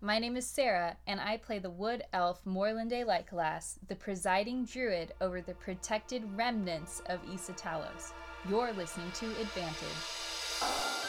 [0.00, 5.12] My name is Sarah, and I play the Wood Elf Morlinde Lightclass, the presiding druid
[5.20, 8.12] over the protected remnants of Issa Talos.
[8.48, 11.07] You're listening to Advantage.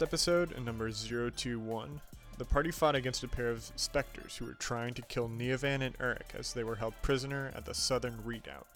[0.00, 2.00] Last episode, in number 021,
[2.38, 5.94] the party fought against a pair of specters who were trying to kill Neovan and
[5.98, 8.66] Uric as they were held prisoner at the southern redoubt.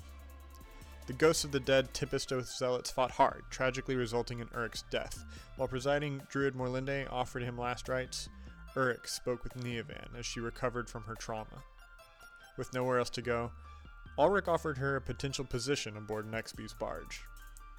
[1.06, 5.24] The ghosts of the dead Tempestoth zealots fought hard, tragically resulting in Uric's death.
[5.56, 8.28] While presiding Druid Morlinde offered him last rites,
[8.76, 11.64] Uric spoke with Neovan as she recovered from her trauma.
[12.58, 13.50] With nowhere else to go,
[14.18, 17.22] Ulrich offered her a potential position aboard Nextby's barge.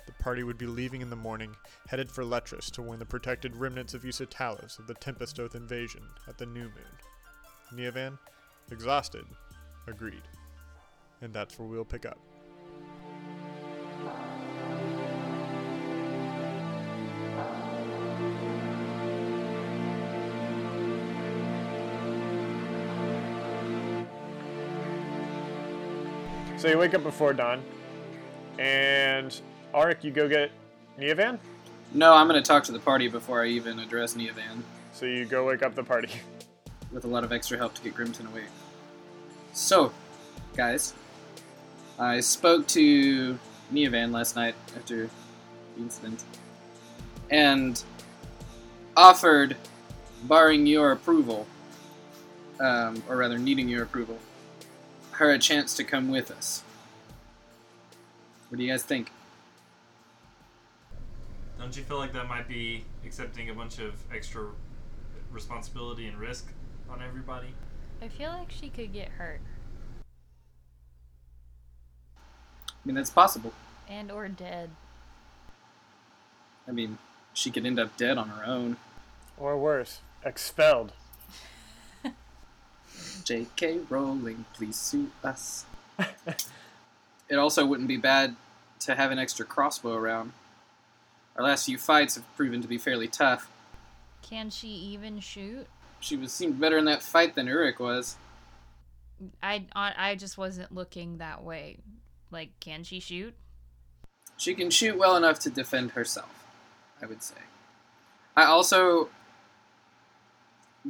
[0.06, 1.56] The party would be leaving in the morning,
[1.88, 6.04] headed for Letrus to win the protected remnants of Talos of the Tempest Oath invasion
[6.28, 6.94] at the new moon.
[7.74, 8.18] Neovan,
[8.72, 9.26] exhausted,
[9.88, 10.24] agreed.
[11.22, 12.20] And that's where we'll pick up.
[26.58, 27.64] So you wake up before dawn,
[28.58, 29.40] and
[29.76, 30.52] Arik, you go get
[30.98, 31.38] Neovan?
[31.94, 34.62] No, I'm going to talk to the party before I even address Neovan.
[34.94, 36.10] So you go wake up the party.
[36.94, 38.44] With a lot of extra help to get Grimton away.
[39.52, 39.92] So,
[40.56, 40.94] guys,
[42.00, 43.38] I spoke to
[43.74, 45.10] Neovan last night after
[45.76, 46.24] the incident
[47.30, 47.84] and
[48.96, 49.58] offered,
[50.24, 51.48] barring your approval,
[52.62, 54.20] um, or rather needing your approval,
[55.12, 56.64] her a chance to come with us.
[58.48, 59.12] What do you guys think?
[61.60, 64.48] Don't you feel like that might be accepting a bunch of extra
[65.32, 66.48] responsibility and risk
[66.90, 67.48] on everybody?
[68.02, 69.42] I feel like she could get hurt.
[72.70, 73.54] I mean, that's possible.
[73.90, 74.70] And or dead.
[76.68, 76.98] I mean,
[77.34, 78.78] she could end up dead on her own.
[79.38, 80.94] Or worse, expelled.
[83.24, 83.80] J.K.
[83.90, 85.66] Rowling, please sue us.
[87.30, 88.36] it also wouldn't be bad
[88.82, 90.32] to have an extra crossbow around.
[91.36, 93.50] Our last few fights have proven to be fairly tough.
[94.22, 95.68] Can she even shoot?
[96.00, 98.16] She was seemed better in that fight than Uric was.
[99.42, 101.78] I I just wasn't looking that way.
[102.32, 103.34] Like, can she shoot?
[104.38, 106.46] She can shoot well enough to defend herself,
[107.02, 107.36] I would say.
[108.36, 109.10] I also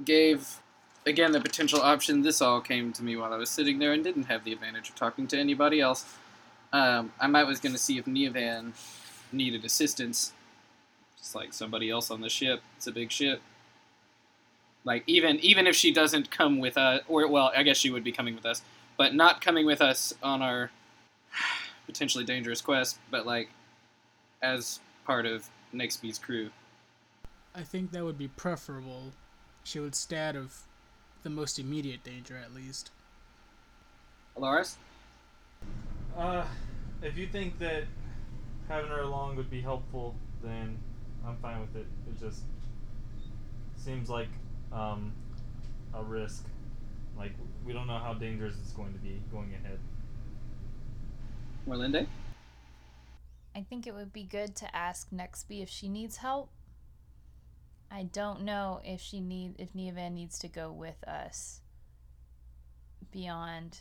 [0.03, 0.57] gave
[1.05, 2.23] again the potential option.
[2.23, 4.89] This all came to me while I was sitting there and didn't have the advantage
[4.89, 6.05] of talking to anybody else.
[6.73, 8.73] Um, I might was going to see if Neovan
[9.35, 10.33] needed assistance,
[11.17, 12.61] just like somebody else on the ship.
[12.77, 13.41] It's a big ship.
[14.83, 18.03] Like even even if she doesn't come with us, or well, I guess she would
[18.03, 18.61] be coming with us,
[18.97, 20.71] but not coming with us on our
[21.85, 23.49] potentially dangerous quest, but like
[24.41, 26.49] as part of Nextby's crew.
[27.53, 29.13] I think that would be preferable.
[29.63, 30.61] She would stay out of
[31.23, 32.91] the most immediate danger, at least.
[34.37, 34.75] Alaris?
[36.17, 36.45] Uh,
[37.01, 37.85] if you think that
[38.67, 40.77] having her along would be helpful, then
[41.25, 41.87] I'm fine with it.
[42.07, 42.43] It just
[43.77, 44.29] seems like
[44.71, 45.13] um,
[45.93, 46.45] a risk.
[47.17, 47.31] Like
[47.65, 49.79] we don't know how dangerous it's going to be going ahead.
[51.67, 52.07] Morlinde?
[53.55, 56.49] I think it would be good to ask Nextby if she needs help.
[57.89, 61.61] I don't know if she need if Neovan needs to go with us
[63.11, 63.79] beyond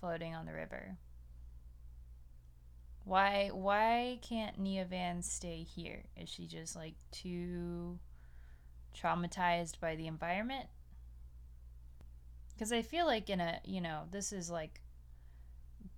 [0.00, 0.96] floating on the river.
[3.04, 6.04] Why why can't Neovan stay here?
[6.16, 7.98] Is she just like too
[8.96, 10.66] traumatized by the environment?
[12.58, 14.80] Cuz I feel like in a, you know, this is like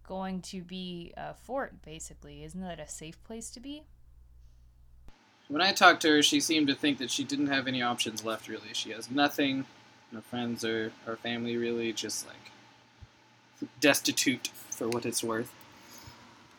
[0.04, 2.44] going to be a fort basically.
[2.44, 3.82] Isn't that a safe place to be?
[5.48, 8.24] When I talked to her, she seemed to think that she didn't have any options
[8.24, 8.72] left really.
[8.72, 9.66] She has nothing,
[10.10, 15.52] no friends or, or family really, just like destitute for what it's worth.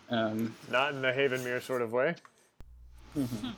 [0.09, 2.15] Um, Not in the Havenmere sort of way.
[3.17, 3.49] Mm-hmm.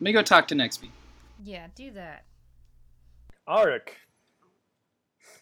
[0.00, 0.88] me go talk to Nextby.
[1.44, 2.24] Yeah, do that.
[3.48, 3.96] Auric.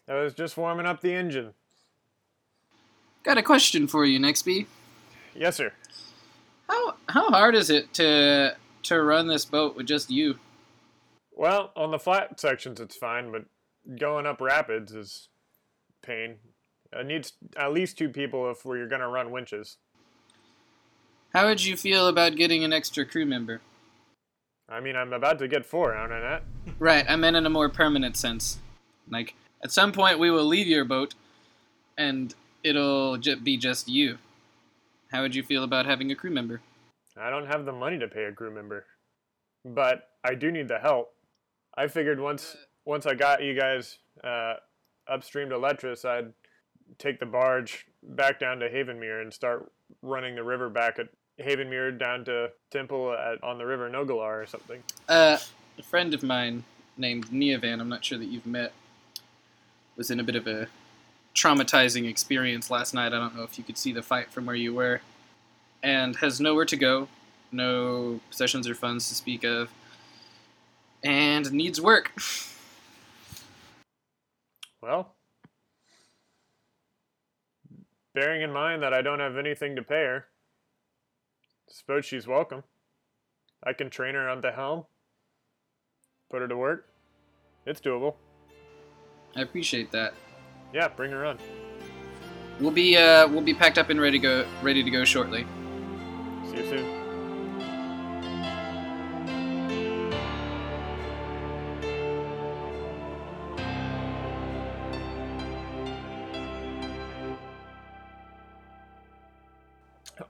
[0.09, 1.55] I was just warming up the engine.
[3.23, 4.67] Got a question for you, Nextby.
[5.35, 5.73] Yes, sir.
[6.69, 10.39] How how hard is it to to run this boat with just you?
[11.33, 13.45] Well, on the flat sections it's fine, but
[13.99, 15.29] going up rapids is
[16.03, 16.37] pain.
[16.93, 19.77] It needs at least two people if we're gonna run winches.
[21.33, 23.61] How would you feel about getting an extra crew member?
[24.69, 26.41] I mean, I'm about to get four, aren't I, Nat?
[26.79, 28.59] Right, I meant in a more permanent sense.
[29.09, 31.15] Like, at some point we will leave your boat,
[31.97, 34.19] and it'll ju- be just you.
[35.13, 36.61] How would you feel about having a crew member?
[37.17, 38.87] I don't have the money to pay a crew member,
[39.65, 41.13] but I do need the help.
[41.77, 44.55] I figured once once I got you guys uh,
[45.09, 46.33] upstream to Letras, I'd
[46.99, 49.71] take the barge back down to Havenmere and start
[50.03, 51.09] running the river back at
[51.41, 54.83] Havenmere down to Temple at, on the river Nogalar or something.
[55.09, 55.39] Uh,
[55.79, 56.65] a friend of mine
[56.97, 58.73] named Neovan, I'm not sure that you've met,
[59.97, 60.69] was in a bit of a
[61.35, 63.13] traumatizing experience last night.
[63.13, 65.01] I don't know if you could see the fight from where you were.
[65.83, 67.09] And has nowhere to go,
[67.51, 69.71] no possessions or funds to speak of,
[71.03, 72.13] and needs work.
[74.83, 75.15] Well,
[78.15, 80.27] bearing in mind that I don't have anything to pay her,
[81.69, 82.65] suppose she's welcome.
[83.65, 84.85] I can train her on the helm,
[86.31, 86.89] put her to work.
[87.67, 88.15] It's doable.
[89.37, 90.15] I appreciate that.
[90.73, 91.39] Yeah, bring her on.
[92.59, 95.47] We'll be uh, we'll be packed up and ready to go ready to go shortly.
[96.51, 97.00] See you soon.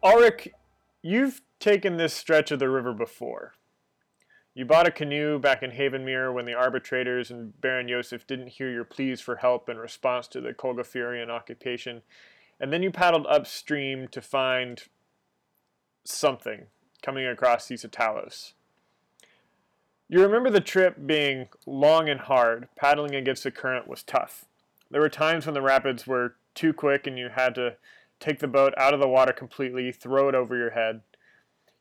[0.02, 0.48] Ulrich,
[1.02, 3.54] you've taken this stretch of the river before.
[4.54, 8.70] You bought a canoe back in Havenmere when the arbitrators and Baron Yosef didn't hear
[8.70, 12.02] your pleas for help in response to the Kolgafurian occupation,
[12.58, 14.84] and then you paddled upstream to find
[16.04, 16.66] something
[17.02, 18.52] coming across these Talos.
[20.08, 22.68] You remember the trip being long and hard.
[22.74, 24.44] Paddling against the current was tough.
[24.90, 27.76] There were times when the rapids were too quick and you had to
[28.20, 31.00] take the boat out of the water completely, throw it over your head.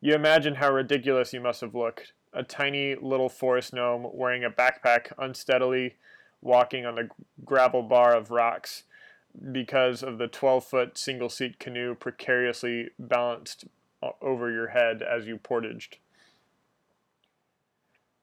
[0.02, 2.14] You imagine how ridiculous you must have looked.
[2.34, 5.96] A tiny little forest gnome wearing a backpack, unsteadily
[6.42, 7.10] walking on the
[7.44, 8.84] gravel bar of rocks
[9.52, 13.66] because of the 12 foot single seat canoe precariously balanced
[14.22, 15.98] over your head as you portaged.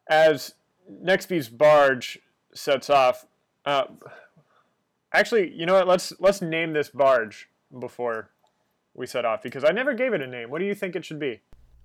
[0.09, 0.55] As
[0.91, 2.19] Nextby's barge
[2.55, 3.27] sets off,
[3.67, 3.85] uh,
[5.13, 5.89] actually, you know what?
[5.89, 7.49] Let's let's name this barge
[7.79, 8.31] before
[8.95, 10.51] we set off because I never gave it a name.
[10.51, 11.41] What do you think it should be?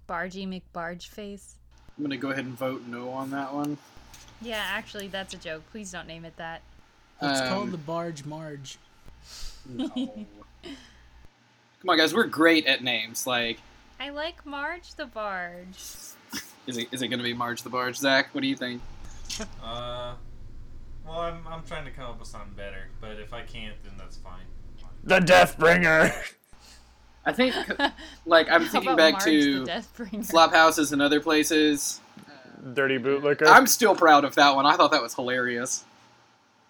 [0.07, 1.56] Bargy McBargeface.
[1.98, 3.78] I'm gonna go ahead and vote no on that one.
[4.42, 5.63] Yeah, actually, that's a joke.
[5.72, 6.62] Please don't name it that.
[7.22, 8.78] It's Um, called the Barge Marge.
[9.68, 9.88] No.
[10.63, 13.28] Come on, guys, we're great at names.
[13.28, 13.60] Like,
[14.00, 15.78] I like Marge the Barge.
[16.68, 17.98] is it is it gonna be Marge the Barge?
[17.98, 18.81] Zach, what do you think?
[19.63, 20.16] Uh,
[21.06, 23.94] well, I'm, I'm trying to come up with something better, but if I can't, then
[23.98, 24.45] that's fine.
[25.03, 26.13] The Deathbringer.
[27.25, 27.56] I think,
[28.25, 30.30] like, I'm thinking back Marge to the Deathbringer?
[30.30, 32.00] flop houses and other places.
[32.73, 33.47] Dirty bootlicker.
[33.47, 34.66] I'm still proud of that one.
[34.66, 35.83] I thought that was hilarious.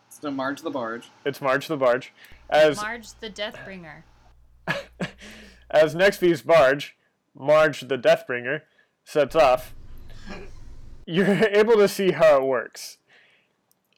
[0.10, 1.10] Still Marge the Barge.
[1.26, 2.14] It's Marge the Barge.
[2.50, 4.04] As Marge the Deathbringer.
[5.70, 6.96] as next Nextby's barge,
[7.34, 8.62] Marge the Deathbringer,
[9.04, 9.74] sets off,
[11.06, 12.98] you're able to see how it works.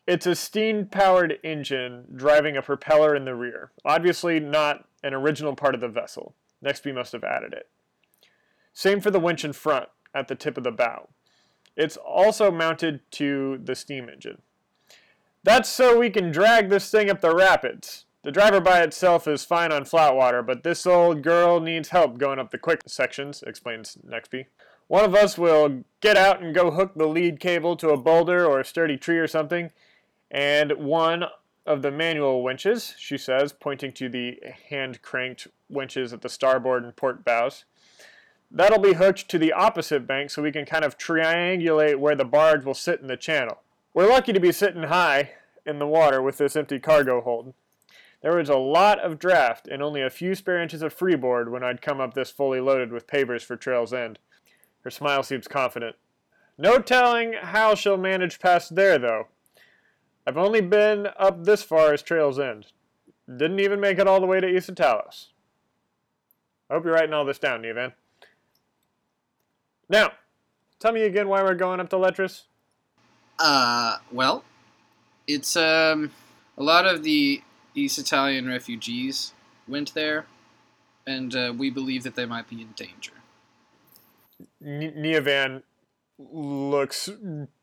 [0.06, 3.72] It's a steam powered engine driving a propeller in the rear.
[3.86, 6.36] Obviously, not an original part of the vessel.
[6.64, 7.70] Nextby must have added it.
[8.74, 11.10] Same for the winch in front, at the tip of the bow.
[11.76, 14.42] It's also mounted to the steam engine.
[15.44, 18.06] That's so we can drag this thing up the rapids.
[18.24, 22.18] The driver by itself is fine on flat water, but this old girl needs help
[22.18, 24.46] going up the quick sections, explains Nextby.
[24.88, 28.46] One of us will get out and go hook the lead cable to a boulder
[28.46, 29.72] or a sturdy tree or something,
[30.34, 31.26] and one
[31.66, 36.84] of the manual winches, she says, pointing to the hand cranked winches at the starboard
[36.84, 37.66] and port bows.
[38.52, 42.26] That'll be hooked to the opposite bank so we can kind of triangulate where the
[42.26, 43.60] barge will sit in the channel.
[43.94, 45.32] We're lucky to be sitting high
[45.66, 47.54] in the water with this empty cargo hold.
[48.22, 51.64] There was a lot of draft and only a few spare inches of freeboard when
[51.64, 54.18] I'd come up this fully loaded with papers for Trail's End.
[54.84, 55.96] Her smile seems confident.
[56.58, 59.28] No telling how she'll manage past there, though.
[60.26, 62.68] I've only been up this far as Trail's End.
[63.28, 65.28] Didn't even make it all the way to East of Talos.
[66.70, 67.94] I hope you're writing all this down, Neovan.
[69.90, 70.12] Now,
[70.80, 72.46] tell me again why we're going up to Letras.
[73.40, 74.44] Uh, well,
[75.28, 76.12] it's um
[76.58, 77.42] a lot of the
[77.76, 79.34] East Italian refugees
[79.68, 80.26] went there,
[81.08, 83.14] and uh, we believe that they might be in danger.
[84.64, 85.64] N- Neovan
[86.18, 87.10] looks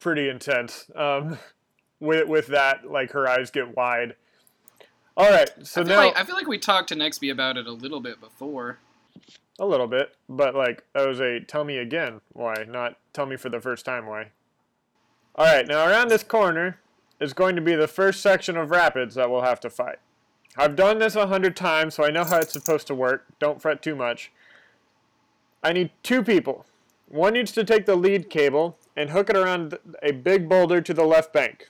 [0.00, 0.90] pretty intense.
[0.94, 1.38] Um,
[2.00, 4.16] with with that, like her eyes get wide.
[5.16, 7.66] All right, so I now like I feel like we talked to Nextby about it
[7.66, 8.78] a little bit before.
[9.58, 13.36] a little bit, but like that was a tell me again why, not tell me
[13.36, 14.28] for the first time why.
[15.36, 16.78] All right, now around this corner
[17.20, 19.98] is going to be the first section of rapids that we'll have to fight.
[20.56, 23.26] I've done this a hundred times, so I know how it's supposed to work.
[23.38, 24.32] Don't fret too much.
[25.62, 26.64] I need two people.
[27.08, 30.94] One needs to take the lead cable and hook it around a big boulder to
[30.94, 31.68] the left bank.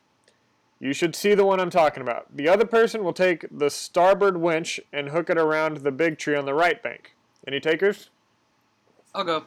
[0.81, 2.35] You should see the one I'm talking about.
[2.35, 6.35] The other person will take the starboard winch and hook it around the big tree
[6.35, 7.15] on the right bank.
[7.47, 8.09] Any takers?
[9.15, 9.45] I'll go.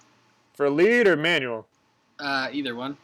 [0.53, 1.67] For lead or manual?
[2.19, 2.97] Uh, either one.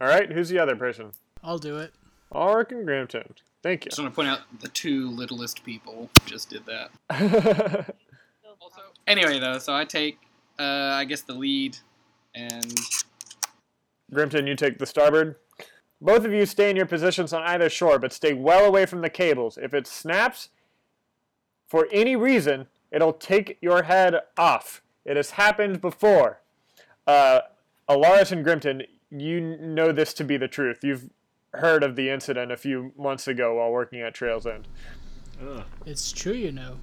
[0.00, 1.10] All right, who's the other person?
[1.42, 1.92] I'll do it.
[2.32, 3.32] Ulrich and Grimton.
[3.62, 3.90] Thank you.
[3.90, 7.94] Just want to point out the two littlest people just did that.
[8.60, 10.18] Also, anyway though, so I take
[10.58, 11.76] uh, I guess the lead,
[12.34, 12.74] and
[14.10, 15.36] Grimton, you take the starboard.
[16.04, 19.00] Both of you stay in your positions on either shore, but stay well away from
[19.00, 19.58] the cables.
[19.60, 20.50] If it snaps,
[21.66, 24.82] for any reason, it'll take your head off.
[25.06, 26.40] It has happened before.
[27.06, 27.40] Uh,
[27.88, 30.84] Alaris and Grimton, you know this to be the truth.
[30.84, 31.08] You've
[31.54, 34.68] heard of the incident a few months ago while working at Trails End.
[35.42, 35.64] Ugh.
[35.86, 36.76] It's true, you know.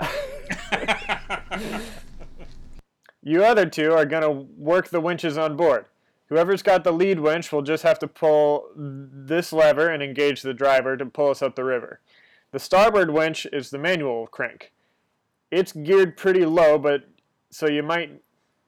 [3.22, 5.84] You other two are going to work the winches on board.
[6.30, 10.54] Whoever's got the lead winch will just have to pull this lever and engage the
[10.54, 12.00] driver to pull us up the river.
[12.52, 14.72] The starboard winch is the manual crank.
[15.50, 17.08] It's geared pretty low, but
[17.50, 18.22] so you might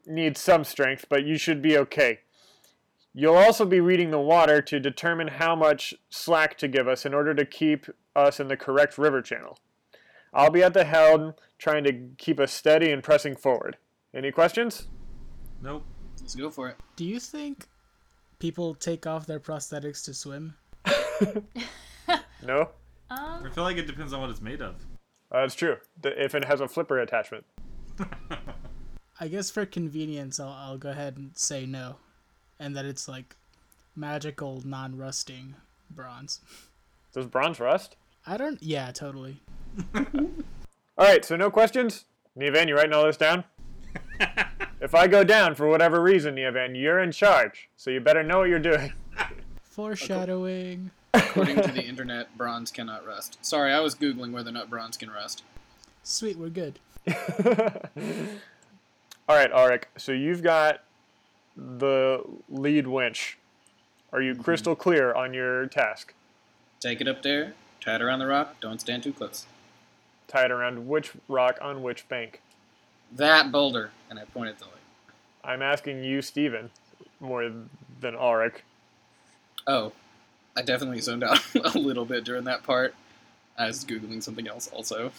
[0.05, 2.21] need some strength, but you should be okay.
[3.15, 7.15] You'll also be reading the water to determine how much slack to give us in
[7.15, 9.59] order to keep us in the correct river channel.
[10.35, 13.77] I'll be at the helm trying to keep us steady and pressing forward.
[14.13, 14.89] Any questions?
[15.63, 15.85] Nope.
[16.23, 16.77] Let's go for it.
[16.97, 17.67] Do you think
[18.39, 20.55] people take off their prosthetics to swim?
[22.45, 22.71] No?
[23.09, 24.75] Um, I feel like it depends on what it's made of.
[25.31, 25.77] Uh, That's true.
[26.03, 27.45] Th- If it has a flipper attachment.
[29.21, 31.97] I guess for convenience, I'll, I'll go ahead and say no.
[32.59, 33.37] And that it's like
[33.95, 35.55] magical, non rusting
[35.89, 36.41] bronze.
[37.13, 37.95] Does bronze rust?
[38.27, 38.61] I don't.
[38.61, 39.41] Yeah, totally.
[39.95, 40.05] All
[40.99, 42.07] right, so no questions?
[42.37, 43.45] Neovan, you writing all this down?
[44.83, 48.41] If I go down for whatever reason, Neovan, you're in charge, so you better know
[48.41, 48.93] what you're doing.
[49.63, 50.91] Foreshadowing.
[51.15, 53.39] According to the internet, bronze cannot rust.
[53.43, 55.45] Sorry, I was googling whether or not bronze can rust.
[56.03, 56.81] Sweet, we're good.
[57.09, 57.15] all
[59.29, 60.83] right, Arik, so you've got
[61.57, 63.39] the lead winch.
[64.13, 64.43] Are you mm-hmm.
[64.43, 66.13] crystal clear on your task?
[66.81, 68.57] Take it up there, tie it around the rock.
[68.61, 69.47] Don't stand too close.
[70.27, 72.41] Tie it around which rock on which bank?
[73.13, 74.72] That boulder, and I pointed the way.
[75.45, 76.71] I'm asking you, Steven,
[77.21, 77.43] more
[78.01, 78.57] than Arik.
[79.67, 79.93] Oh,
[80.57, 81.41] I definitely zoned out
[81.75, 82.95] a little bit during that part.
[83.59, 85.13] I was googling something else also.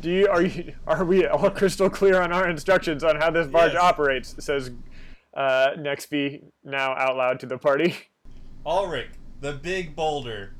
[0.00, 3.46] Do you are you are we all crystal clear on our instructions on how this
[3.46, 3.82] barge Yes.
[3.82, 4.34] operates?
[4.44, 4.70] Says
[5.36, 7.94] uh, Nextby now out loud to the party.
[8.66, 10.52] Ulrich, the big boulder.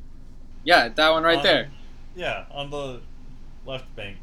[0.65, 1.71] Yeah, that one right on- there.
[2.15, 3.01] Yeah, on the
[3.67, 4.19] left bank.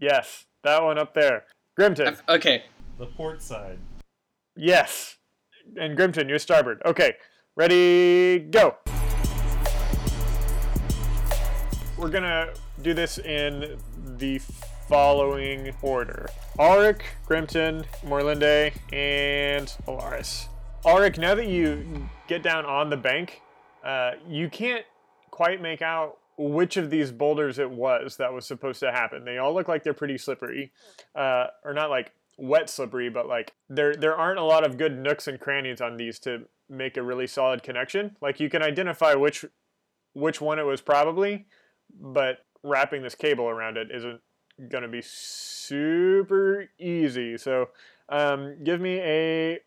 [0.00, 1.44] yes, that one up there.
[1.78, 2.64] Grimton, I've- okay,
[2.98, 3.78] The port side.
[4.60, 5.16] Yes,
[5.76, 6.82] and Grimton, you're starboard.
[6.84, 7.14] Okay,
[7.56, 8.76] ready, go.
[11.96, 12.52] We're gonna
[12.82, 13.78] do this in
[14.18, 14.38] the
[14.88, 20.48] following order: Auric, Grimton, Morlinde, and Alaris.
[20.84, 23.40] Auric, now that you get down on the bank,
[23.84, 24.84] uh, you can't
[25.30, 29.24] quite make out which of these boulders it was that was supposed to happen.
[29.24, 30.72] They all look like they're pretty slippery,
[31.14, 34.98] uh, or not like wet slippery, but like there there aren't a lot of good
[34.98, 38.16] nooks and crannies on these to make a really solid connection.
[38.20, 39.44] Like you can identify which
[40.12, 41.46] which one it was probably,
[42.00, 44.20] but wrapping this cable around it isn't
[44.68, 47.36] going to be super easy.
[47.38, 47.68] So
[48.08, 49.60] um, give me a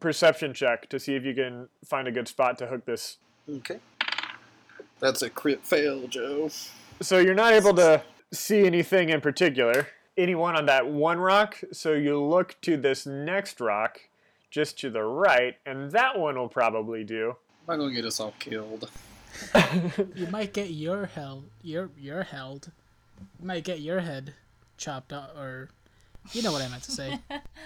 [0.00, 3.78] perception check to see if you can find a good spot to hook this Okay.
[5.00, 6.50] That's a crit fail, Joe.
[7.00, 9.88] So you're not able to see anything in particular.
[10.18, 11.58] Anyone on that one rock.
[11.72, 14.00] So you look to this next rock
[14.50, 17.36] just to the right, and that one will probably do.
[17.68, 18.90] I'm not gonna get us all killed.
[20.14, 21.44] You might get your held.
[21.62, 22.72] Your your held.
[23.40, 24.34] You might get your head
[24.76, 25.68] chopped off, or
[26.32, 27.18] you know what I meant to say.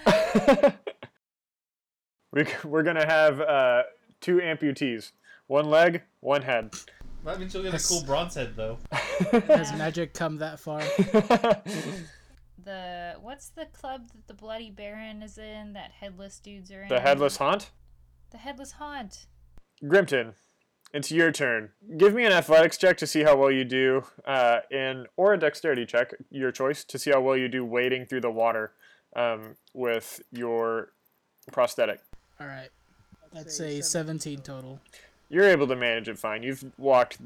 [2.31, 3.83] We, we're gonna have uh,
[4.19, 5.11] two amputees,
[5.45, 6.73] one leg, one head.
[7.23, 7.85] That means you'll get Yes.
[7.85, 8.79] a cool bronze head though.
[9.47, 10.81] Has magic come that far?
[12.63, 15.73] The what's the club that the Bloody Baron is in?
[15.73, 16.89] That headless dudes are in.
[16.89, 17.71] the headless haunt.
[18.31, 19.27] The headless haunt.
[19.83, 20.33] Grimton,
[20.93, 21.69] it's your turn.
[21.97, 25.39] Give me an athletics check to see how well you do, uh, in or a
[25.39, 28.71] dexterity check, your choice, to see how well you do wading through the water
[29.15, 30.89] um, with your
[31.51, 31.99] prosthetic.
[32.39, 32.69] All right.
[33.33, 34.79] That's a 17 total.
[35.29, 36.43] You're able to manage it fine.
[36.43, 37.17] You've walked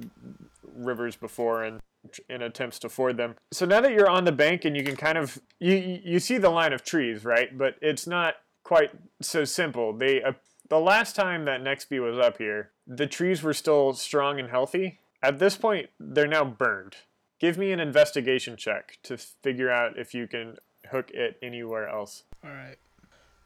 [0.75, 1.82] rivers before and
[2.29, 3.35] in attempts to ford them.
[3.51, 6.37] So now that you're on the bank and you can kind of you you see
[6.37, 7.55] the line of trees, right?
[7.57, 9.93] But it's not quite so simple.
[9.93, 10.33] They uh,
[10.69, 14.99] the last time that Nextby was up here, the trees were still strong and healthy.
[15.23, 16.95] At this point, they're now burned.
[17.39, 20.57] Give me an investigation check to figure out if you can
[20.91, 22.23] hook it anywhere else.
[22.43, 22.77] All right.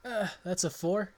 [0.03, 1.11] Uh, that's a four.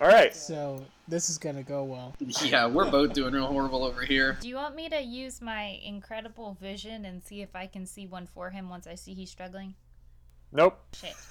[0.00, 0.34] All right.
[0.34, 2.14] So this is gonna go well.
[2.42, 4.38] yeah, we're both doing real horrible over here.
[4.40, 8.06] Do you want me to use my incredible vision and see if I can see
[8.06, 9.74] one for him once I see he's struggling?
[10.52, 10.78] Nope.
[10.94, 11.14] Shit.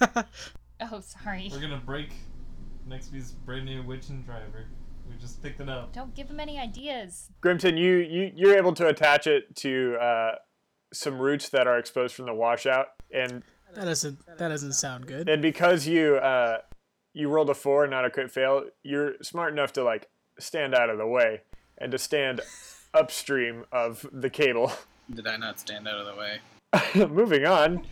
[0.80, 1.48] oh, sorry.
[1.52, 2.12] We're gonna break
[2.88, 4.66] Nextby's brand new witch and driver.
[5.08, 5.92] We just picked it up.
[5.92, 7.30] Don't give him any ideas.
[7.42, 10.32] Grimton, you, you you're able to attach it to uh,
[10.92, 13.42] some roots that are exposed from the washout, and
[13.74, 15.28] That doesn't that doesn't sound good.
[15.28, 16.58] and because you uh,
[17.12, 20.90] you rolled a four, not a crit fail, you're smart enough to like stand out
[20.90, 21.42] of the way
[21.78, 22.40] and to stand
[22.94, 24.72] upstream of the cable.
[25.12, 26.40] Did I not stand out of the way?
[27.08, 27.84] Moving on,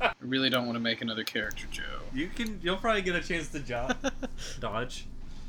[0.00, 1.82] I really don't want to make another character, Joe.
[2.14, 2.60] You can.
[2.62, 3.90] You'll probably get a chance to jo-
[4.60, 5.06] dodge.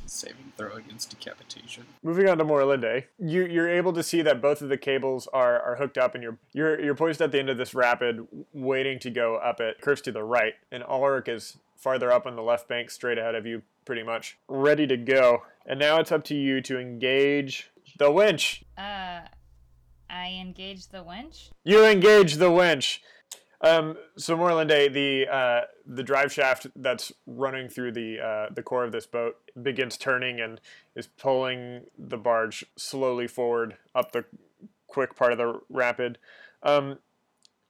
[0.08, 1.84] Saving throw against decapitation.
[2.02, 5.62] moving on to Morlinde, you you're able to see that both of the cables are,
[5.62, 8.98] are hooked up, and you're you're you're poised at the end of this rapid, waiting
[9.02, 9.80] to go up it.
[9.82, 13.36] Curves to the right, and Ulrich is farther up on the left bank, straight ahead
[13.36, 15.44] of you, pretty much ready to go.
[15.66, 18.64] And now it's up to you to engage the winch.
[18.78, 19.22] Uh,
[20.10, 21.50] I engage the winch.
[21.64, 23.02] You engage the winch.
[23.62, 28.86] Um, so Morlinde, the uh, the drive shaft that's running through the uh, the core
[28.86, 30.62] of this boat begins turning and
[30.96, 34.24] is pulling the barge slowly forward up the
[34.88, 36.20] quick part of the rapid.
[36.64, 37.00] Um,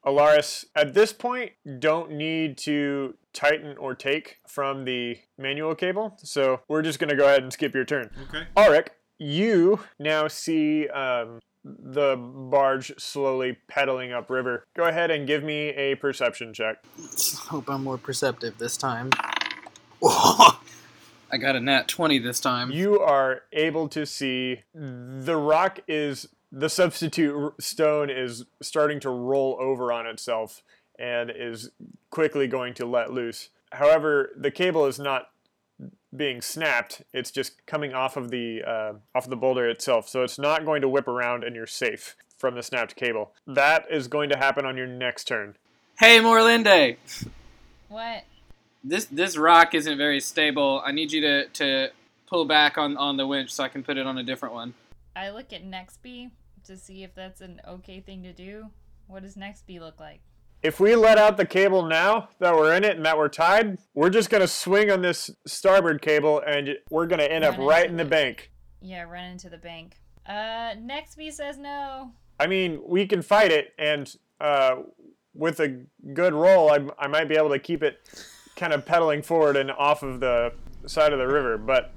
[0.06, 6.62] Alaris, at this point, don't need to tighten or take from the manual cable, so
[6.68, 8.10] we're just going to go ahead and skip your turn.
[8.30, 8.44] Okay.
[8.56, 14.64] Ulrich, you now see um, the barge slowly pedaling upriver.
[14.76, 16.78] Go ahead and give me a perception check.
[16.98, 19.12] Let's hope I'm more perceptive this time.
[21.32, 22.72] I got a nat 20 this time.
[22.72, 29.56] You are able to see the rock is the substitute stone is starting to roll
[29.60, 30.64] over on itself
[31.00, 31.72] and is
[32.12, 33.50] quickly going to let loose.
[33.72, 35.30] However, the cable is not
[36.16, 40.10] being snapped; it's just coming off of the uh, off of the boulder itself.
[40.10, 43.34] So it's not going to whip around, and you're safe from the snapped cable.
[43.48, 45.56] That is going to happen on your next turn.
[46.00, 46.98] Hey, Morlinde!
[47.90, 48.24] What?
[48.84, 50.82] This this rock isn't very stable.
[50.86, 51.90] I need you to, to
[52.28, 54.74] pull back on, on the winch so I can put it on a different one.
[55.16, 56.32] I look at Nextby
[56.64, 58.68] to see if that's an okay thing to do.
[59.08, 60.22] What does Nextby look like?
[60.62, 63.78] If we let out the cable now that we're in it and that we're tied,
[63.94, 67.58] we're just going to swing on this starboard cable and we're going to end up
[67.58, 68.10] right in the it.
[68.10, 68.52] bank.
[68.82, 69.98] Yeah, run into the bank.
[70.28, 72.12] Uh, Nextby says no.
[72.40, 74.76] I mean, we can fight it, and uh,
[75.34, 75.82] with a
[76.14, 78.00] good roll, I, I might be able to keep it
[78.56, 80.54] kind of pedaling forward and off of the
[80.86, 81.94] side of the river, but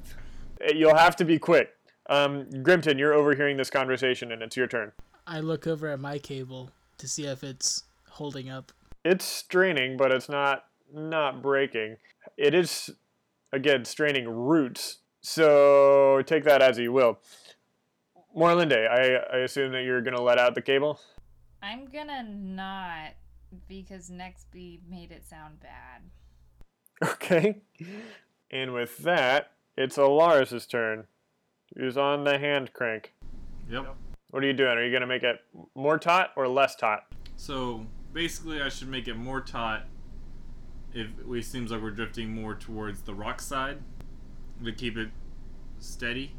[0.75, 1.70] you'll have to be quick.
[2.09, 4.92] Um, Grimton, you're overhearing this conversation, and it's your turn.
[5.27, 8.72] I look over at my cable to see if it's holding up.
[9.05, 11.96] It's straining, but it's not not breaking.
[12.37, 12.90] It is
[13.53, 14.98] again straining roots.
[15.20, 17.18] So take that as you will.
[18.37, 21.01] Morlinde, I, I assume that you're gonna let out the cable.
[21.62, 23.12] I'm gonna not
[23.68, 26.03] because Nextby made it sound bad.
[27.03, 27.62] Okay.
[28.51, 31.07] And with that, it's Alaris's turn.
[31.77, 33.12] Who's on the hand crank?
[33.70, 33.96] Yep.
[34.31, 34.79] What are you doing?
[34.79, 35.40] Are you gonna make it
[35.75, 37.05] more taut or less taut?
[37.37, 39.85] So basically, I should make it more taut.
[40.94, 43.79] If it seems like we're drifting more towards the rock side,
[44.62, 45.09] to keep it
[45.79, 46.33] steady.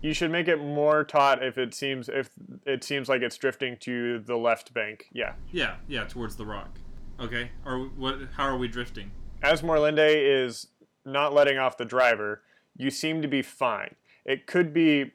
[0.00, 2.30] You should make it more taut if it seems if
[2.64, 5.06] it seems like it's drifting to the left bank.
[5.12, 5.34] Yeah.
[5.52, 6.78] Yeah, yeah, towards the rock.
[7.18, 7.50] Okay.
[7.66, 8.18] Are we, what?
[8.36, 9.10] How are we drifting?
[9.42, 10.68] As Morlinde is
[11.04, 12.42] not letting off the driver,
[12.76, 13.94] you seem to be fine.
[14.24, 15.12] It could be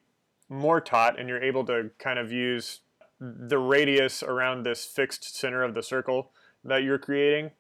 [0.49, 2.81] more taut, and you're able to kind of use
[3.19, 6.31] the radius around this fixed center of the circle
[6.63, 7.51] that you're creating,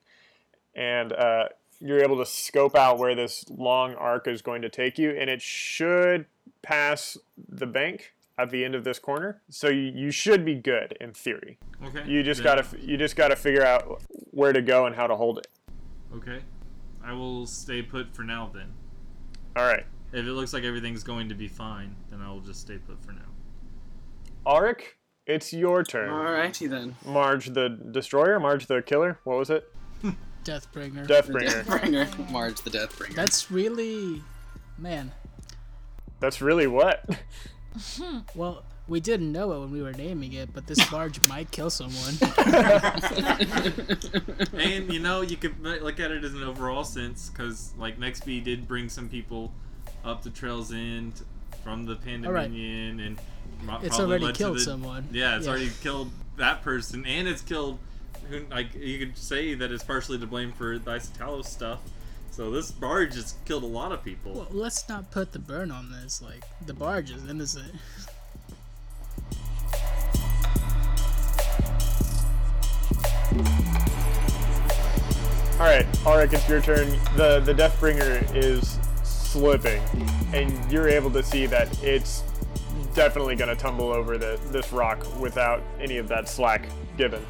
[0.75, 1.45] and uh,
[1.79, 5.29] you're able to scope out where this long arc is going to take you, and
[5.29, 6.25] it should
[6.61, 7.17] pass
[7.49, 9.41] the bank at the end of this corner.
[9.49, 11.57] So you, you should be good in theory.
[11.85, 12.03] Okay.
[12.05, 15.15] You just then- gotta you just gotta figure out where to go and how to
[15.15, 15.47] hold it.
[16.15, 16.41] Okay.
[17.03, 18.73] I will stay put for now then.
[19.55, 22.59] All right, If it looks like everything's going to be fine, then I will just
[22.59, 23.21] stay put for now.
[24.45, 26.09] Auric, it's your turn.
[26.09, 26.95] Alrighty then.
[27.05, 29.19] Marge the destroyer, Marge the killer.
[29.23, 29.71] What was it?
[30.43, 31.07] Deathbringer.
[31.07, 31.63] The Deathbringer.
[31.63, 32.29] Deathbringer.
[32.31, 33.15] Marge the Deathbringer.
[33.15, 34.21] That's really,
[34.77, 35.11] man.
[36.19, 37.07] That's really what.
[38.35, 41.69] Well, we didn't know it when we were naming it, but this Marge might kill
[41.69, 42.13] someone.
[44.53, 48.43] and you know, you could look at it as an overall sense, because like Nextby
[48.45, 49.51] did bring some people
[50.05, 51.21] up the Trails End
[51.65, 52.51] from the Panda Alright.
[52.51, 53.19] Minion, and
[53.83, 55.09] It's already killed the- someone.
[55.11, 55.51] Yeah, it's Yeah.
[55.51, 57.79] already killed that person, and it's killed.
[58.29, 61.79] Who, like you could say that it's partially to blame for the Isotalo stuff.
[62.31, 64.33] So this barge has killed a lot of people.
[64.33, 66.21] well, let's not put the burn on this.
[66.21, 67.73] Like, the barge is innocent.
[75.57, 76.89] All right, Auric, it's your turn.
[77.15, 78.77] The the Deathbringer is
[79.35, 79.81] slipping,
[80.33, 82.23] and you're able to see that it's
[82.93, 87.21] definitely going to tumble over the, this rock without any of that slack given.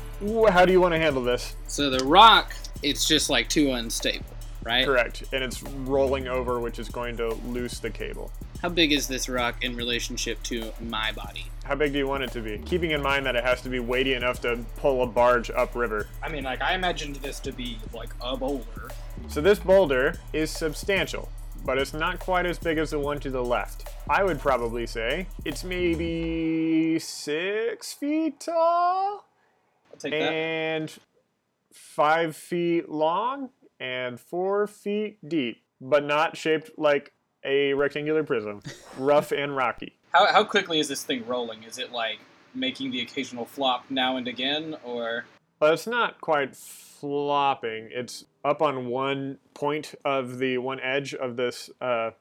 [0.51, 1.55] How do you want to handle this?
[1.65, 4.23] so the rock, it's just like too unstable,
[4.61, 4.85] right?
[4.85, 8.31] Correct, and it's rolling over, which is going to loose the cable.
[8.61, 11.47] How big is this rock in relationship to my body?
[11.63, 12.59] How big do you want it to be?
[12.59, 16.07] Keeping in mind that it has to be weighty enough to pull a barge upriver.
[16.21, 18.91] I mean, like, I imagined this to be like a boulder.
[19.27, 21.29] So this boulder is substantial,
[21.65, 23.89] but it's not quite as big as the one to the left.
[24.10, 29.25] I would probably say it's maybe six feet tall
[29.91, 30.21] I'll take that.
[30.21, 30.93] and
[31.73, 33.49] five feet long
[33.80, 38.62] and four feet deep, but not shaped like a rectangular prism.
[38.97, 39.93] Rough and rocky.
[40.13, 41.63] How, how quickly is this thing rolling?
[41.63, 42.19] Is it like
[42.54, 45.25] making the occasional flop now and again, or
[45.65, 47.89] But it's not quite flopping.
[47.91, 52.12] It's up on one point of the one edge of this uh,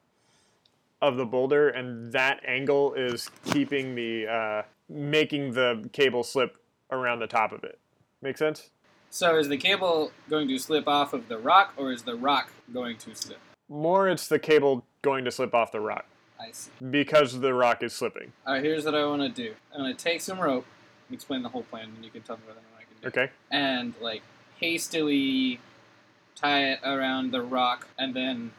[1.02, 6.56] of the boulder, and that angle is keeping the uh, making the cable slip
[6.90, 7.78] around the top of it.
[8.22, 8.70] Make sense?
[9.10, 9.36] so?
[9.36, 12.96] Is the cable going to slip off of the rock, or is the rock going
[12.96, 13.40] to slip?
[13.68, 16.06] More, it's the cable going to slip off the rock
[16.40, 16.70] I see.
[16.90, 18.32] because the rock is slipping.
[18.46, 19.54] All right, here's what I want to do.
[19.74, 20.64] I'm going to take some rope,
[21.08, 22.70] and explain the whole plan, and you can tell me whether or not I can
[22.70, 22.73] do it.
[23.04, 23.30] Okay.
[23.50, 24.22] And like
[24.58, 25.60] hastily
[26.34, 28.50] tie it around the rock, and then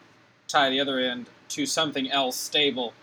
[0.47, 2.93] tie the other end to something else stable,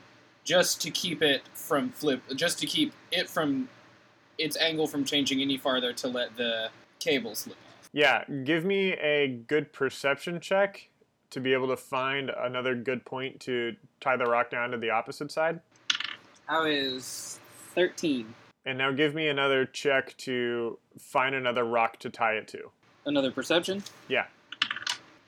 [0.45, 3.69] just to keep it from flip, just to keep it from
[4.39, 7.91] its angle from changing any farther to let the cable slip off.
[7.93, 8.25] Yeah.
[8.45, 10.89] Give me a good perception check
[11.31, 14.91] to be able to find another good point to tie the rock down to the
[14.91, 15.61] opposite side.
[16.47, 17.41] How is
[17.75, 18.35] 13?
[18.65, 22.71] And now give me another check to find another rock to tie it to.
[23.05, 23.83] Another perception.
[24.09, 24.27] Yeah.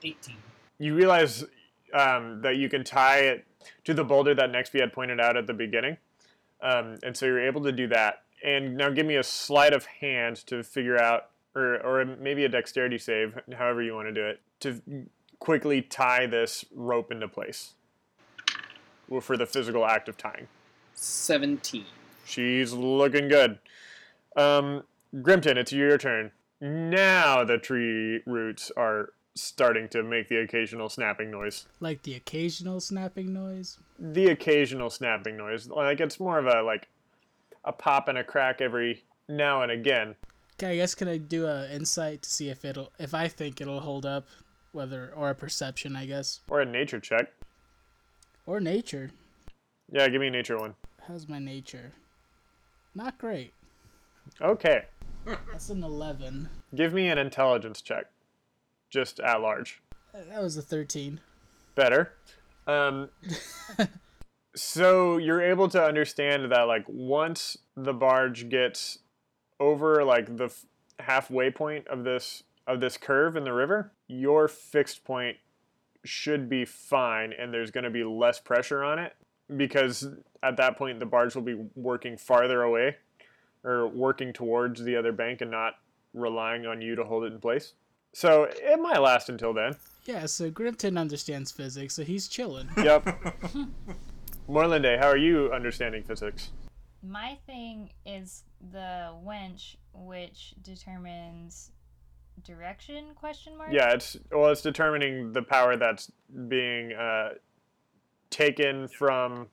[0.05, 0.37] 18.
[0.79, 1.45] You realize
[1.93, 3.47] um, that you can tie it
[3.85, 5.97] to the boulder that Nextby had pointed out at the beginning.
[6.63, 8.23] Um, and so you're able to do that.
[8.45, 12.49] And now give me a sleight of hand to figure out, or, or maybe a
[12.49, 15.07] dexterity save, however you want to do it, to
[15.39, 17.75] quickly tie this rope into place
[19.09, 20.49] Well, for the physical act of tying.
[20.95, 21.85] 17.
[22.25, 23.59] She's looking good.
[24.37, 24.85] Um,
[25.15, 26.33] Grimton, it's your turn.
[26.61, 31.67] Now the tree roots are starting to make the occasional snapping noise.
[31.81, 33.79] Like the occasional snapping noise.
[33.99, 35.69] The occasional snapping noise.
[35.69, 36.89] Like it's more of a like
[37.65, 40.15] a pop and a crack every now and again.
[40.59, 43.61] Okay, I guess can I do a insight to see if it'll, if I think
[43.61, 44.29] it'll hold up,
[44.71, 47.33] whether or a perception, I guess, Or a nature check.
[48.47, 49.11] or nature.
[49.91, 50.75] Yeah, give me a nature one.
[51.09, 51.93] How's my nature?
[52.95, 53.53] Not great.
[54.41, 54.85] Okay.
[55.51, 56.49] That's an eleven.
[56.75, 58.07] Give me an intelligence check.
[58.91, 59.81] Just at large.
[60.13, 61.21] That was a thirteen.
[61.75, 62.13] better.
[62.67, 63.09] Um,
[64.57, 68.99] so you're able to understand that like once the barge gets
[69.61, 70.65] over like the f-
[71.01, 75.37] halfway point of this of this curve in the river, your fixed point
[76.05, 79.15] should be fine, and there's going to be less pressure on it
[79.57, 80.09] because
[80.43, 82.97] at that point the barge will be working farther away
[83.65, 85.75] or working towards the other bank and not
[86.13, 87.75] relying on you to hold it in place.
[88.13, 89.75] So it might last until then.
[90.05, 92.69] Yeah, so Grimton understands physics, so he's chilling.
[92.77, 93.07] Yep.
[94.49, 96.51] Morlinde, how are you understanding physics?
[97.03, 101.71] My thing is the winch, which determines
[102.45, 103.07] direction?
[103.15, 103.73] Question mark.
[103.73, 106.11] Yeah, it's well, it's determining the power that's
[106.49, 107.31] being uh,
[108.35, 109.47] taken from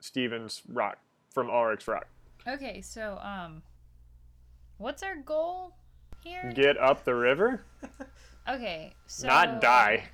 [0.00, 0.98] Steven's rock,
[1.32, 2.06] from Ulrich's rock.
[2.48, 3.62] Okay, so um,
[4.78, 5.76] what's our goal
[6.22, 6.52] here?
[6.54, 7.64] Get up the river,
[8.48, 10.04] okay, so not die.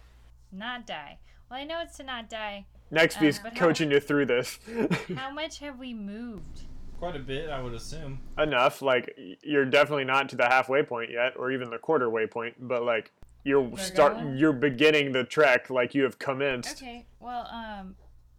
[0.53, 1.19] Not die.
[1.49, 2.67] Well, I know it's to not die.
[2.93, 4.59] Nextby's but how- coaching you through this.
[5.17, 6.63] How much have we moved?
[6.99, 8.21] Quite a bit, I would assume.
[8.37, 12.27] Enough, like you're definitely not to the halfway point yet, or even the quarter way
[12.27, 13.13] point, but like
[13.45, 14.37] you're We're start, going?
[14.37, 16.83] you're beginning the trek, like you have commenced.
[16.83, 17.95] Okay, well, um,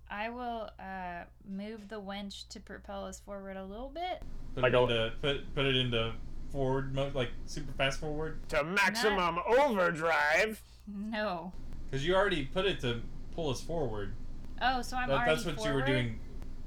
[0.10, 4.22] I will uh move the winch to propel us forward a little bit.
[4.56, 6.14] Put Like it into put put it into
[6.52, 8.40] forward mode, like super fast forward.
[8.50, 10.62] To maximum overdrive.
[10.88, 11.54] No.
[11.90, 13.02] Because you already put it to
[13.34, 14.14] pull us forward.
[14.62, 16.20] Oh, so I'm That, already that's what you were doing.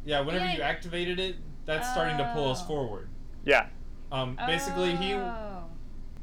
[0.05, 0.57] Yeah, whenever Yeah.
[0.57, 2.67] you activated it, that's starting to pull us Oh.
[2.67, 3.09] forward.
[3.45, 3.67] Yeah.
[4.13, 5.65] Um, basically, he Oh.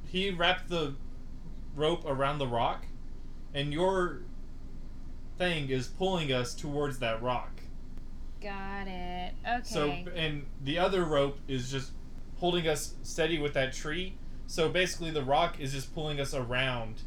[0.08, 0.96] he wrapped the
[1.76, 2.86] rope around the rock,
[3.54, 4.22] and your
[5.38, 7.62] thing is pulling us towards that rock.
[8.42, 9.34] Got it.
[9.48, 9.62] Okay.
[9.64, 11.92] So, and the other rope is just
[12.38, 14.18] holding us steady with that tree.
[14.48, 17.02] So basically, the rock is just pulling us around.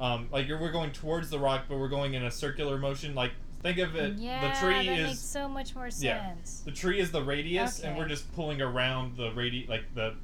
[0.00, 3.14] Um, like you're, we're going towards the rock, but we're going in a circular motion.
[3.14, 6.02] Like think of it, yeah, the tree that is makes so much more sense.
[6.02, 6.34] yeah.
[6.64, 10.14] the tree is the radius, and we're just pulling around the radi like the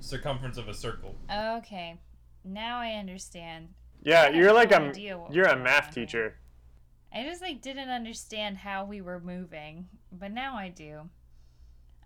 [0.00, 1.16] circumference of a circle.
[1.32, 1.98] Okay,
[2.44, 3.68] now I understand.
[4.02, 6.04] Yeah, I you're like no a you're a math on here.
[6.06, 6.34] teacher.
[7.12, 11.08] I just like didn't understand how we were moving, but now I do.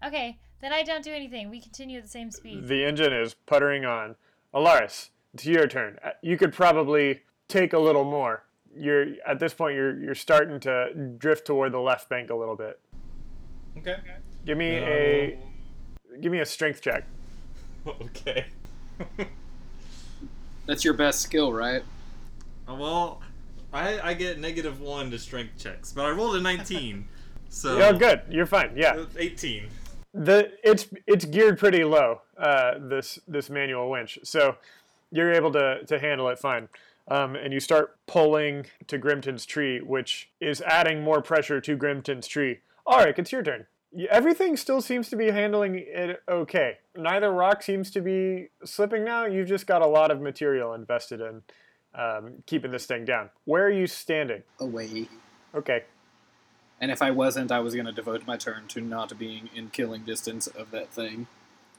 [0.04, 1.50] Okay, then I don't do anything.
[1.50, 2.68] We continue at the same speed.
[2.68, 4.16] The engine is puttering on.
[4.54, 5.98] Alaris, it's your turn.
[6.04, 8.44] Uh, You could probably take a little more.
[8.76, 9.74] You're at this point.
[9.74, 12.78] You're you're starting to drift toward the left bank a little bit.
[13.78, 13.96] Okay.
[14.44, 15.38] Give me a
[16.20, 17.04] give me a strength check.
[17.86, 18.46] okay.
[20.68, 21.82] That's your best skill, right?
[22.68, 23.22] well,
[23.72, 27.08] I I get negative one to strength checks, but I rolled a 19,
[27.48, 28.20] so Oh, good.
[28.28, 28.72] You're fine.
[28.76, 29.06] Yeah.
[29.16, 29.66] 18.
[30.14, 34.56] the it's it's geared pretty low uh, this this manual winch so
[35.10, 36.66] you're able to to handle it fine
[37.10, 42.26] um, and you start pulling to Grimton's tree which is adding more pressure to Grimton's
[42.26, 43.66] tree Alric it's your turn Y-
[44.10, 49.24] everything still seems to be handling it okay neither rock seems to be slipping now
[49.24, 51.42] you've just got a lot of material invested in
[51.94, 55.08] um, keeping this thing down where are you standing Away.
[55.54, 55.84] okay
[56.80, 59.70] And if I wasn't, I was going to devote my turn to not being in
[59.70, 61.26] killing distance of that thing.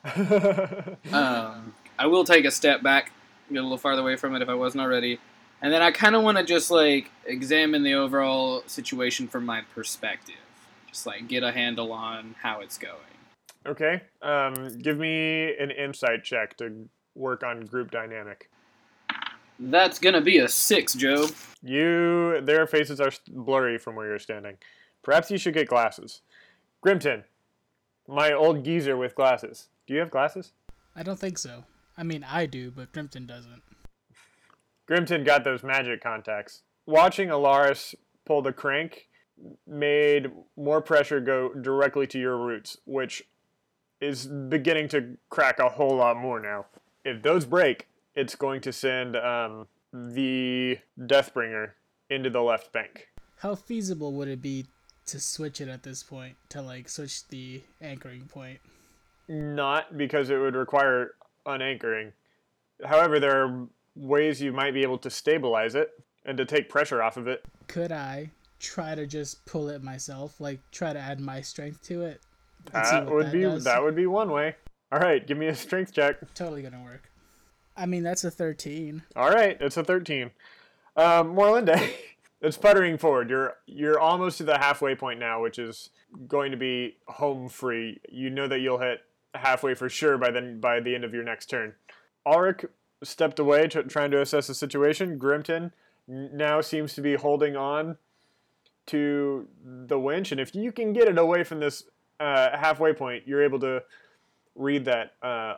[1.13, 3.11] Um, I will take a step back,
[3.51, 5.19] get a little farther away from it if I wasn't already.
[5.61, 9.61] And then I kind of want to just like examine the overall situation from my
[9.73, 10.35] perspective.
[10.89, 12.95] Just like get a handle on how it's going.
[13.65, 14.01] Okay.
[14.21, 18.49] Um, give me an insight check to work on group dynamic.
[19.59, 21.27] That's going to be a six, Joe.
[21.61, 24.57] You, their faces are blurry from where you're standing.
[25.03, 26.21] Perhaps you should get glasses.
[26.85, 27.23] Grimton,
[28.07, 29.67] my old geezer with glasses.
[29.85, 30.53] Do you have glasses?
[30.95, 31.65] I don't think so.
[31.97, 33.61] I mean, I do, but Grimton doesn't.
[34.89, 36.63] Grimton got those magic contacts.
[36.85, 37.93] Watching Alaris
[38.25, 39.08] pull the crank
[39.67, 43.23] made more pressure go directly to your roots, which
[44.01, 46.65] is beginning to crack a whole lot more now.
[47.03, 51.71] If those break, it's going to send um, the Deathbringer
[52.09, 53.09] into the left bank.
[53.37, 54.65] How feasible would it be
[55.07, 56.35] to switch it at this point?
[56.49, 58.59] To like switch the anchoring point?
[59.27, 61.13] Not because it would require
[61.45, 62.11] unanchoring.
[62.85, 65.91] However, there are ways you might be able to stabilize it
[66.25, 67.43] and to take pressure off of it.
[67.67, 70.39] Could I try to just pull it myself?
[70.39, 72.21] Like try to add my strength to it?
[72.73, 73.63] That would that be does?
[73.63, 74.55] that would be one way.
[74.91, 76.17] All right, give me a strength check.
[76.33, 77.09] totally gonna work.
[77.77, 79.03] I mean, that's a thirteen.
[79.15, 80.31] All right, it's a 13.
[80.97, 81.91] Um, Morlinde,
[82.41, 83.29] it's puttering forward.
[83.29, 85.89] You're you're almost to the halfway point now, which is
[86.27, 87.99] going to be home free.
[88.09, 88.99] You know that you'll hit
[89.35, 91.75] halfway for sure by then by the end of your next turn.
[92.25, 92.65] Ulrich
[93.03, 95.19] stepped away, tr- trying to assess the situation.
[95.19, 95.71] Grimton
[96.07, 97.97] now seems to be holding on
[98.89, 101.83] to the winch, and if you can get it away from this
[102.19, 103.83] uh, halfway point, you're able to
[104.55, 105.55] read that uh,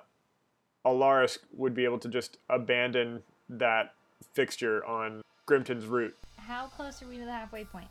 [0.85, 3.93] Alaris would be able to just abandon that
[4.33, 6.17] fixture on Grimton's roots.
[6.37, 7.87] How close are we to the halfway point?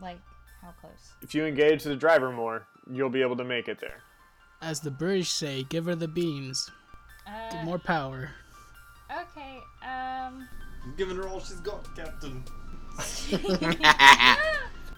[0.00, 0.18] Like,
[0.62, 1.12] how close?
[1.22, 4.02] If you engage the driver more, you'll be able to make it there.
[4.60, 6.70] As the British say, give her the beans.
[7.26, 8.30] Uh, More power.
[9.10, 9.58] Okay.
[9.82, 10.48] Um.
[10.84, 12.42] I'm giving her all she's got, Captain.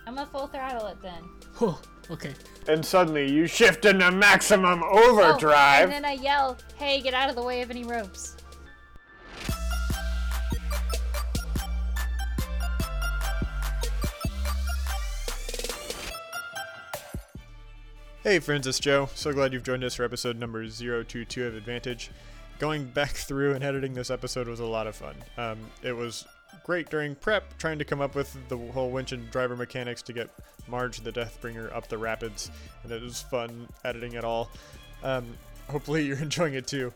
[0.06, 1.22] I'm gonna full throttle it then.
[1.60, 2.34] Oh, okay.
[2.66, 5.80] And suddenly you shift into maximum overdrive.
[5.80, 8.36] Oh, and then I yell, hey, get out of the way of any ropes.
[18.22, 19.08] Hey friends, it's Joe.
[19.14, 22.10] So glad you've joined us for episode number 022 of Advantage.
[22.58, 25.14] Going back through and editing this episode was a lot of fun.
[25.38, 26.26] Um, it was
[26.64, 30.12] great during prep, trying to come up with the whole winch and driver mechanics to
[30.12, 30.30] get
[30.68, 32.50] Marge the Deathbringer up the rapids,
[32.82, 34.50] and it was fun editing it all.
[35.02, 35.26] Um,
[35.68, 36.92] hopefully you're enjoying it too.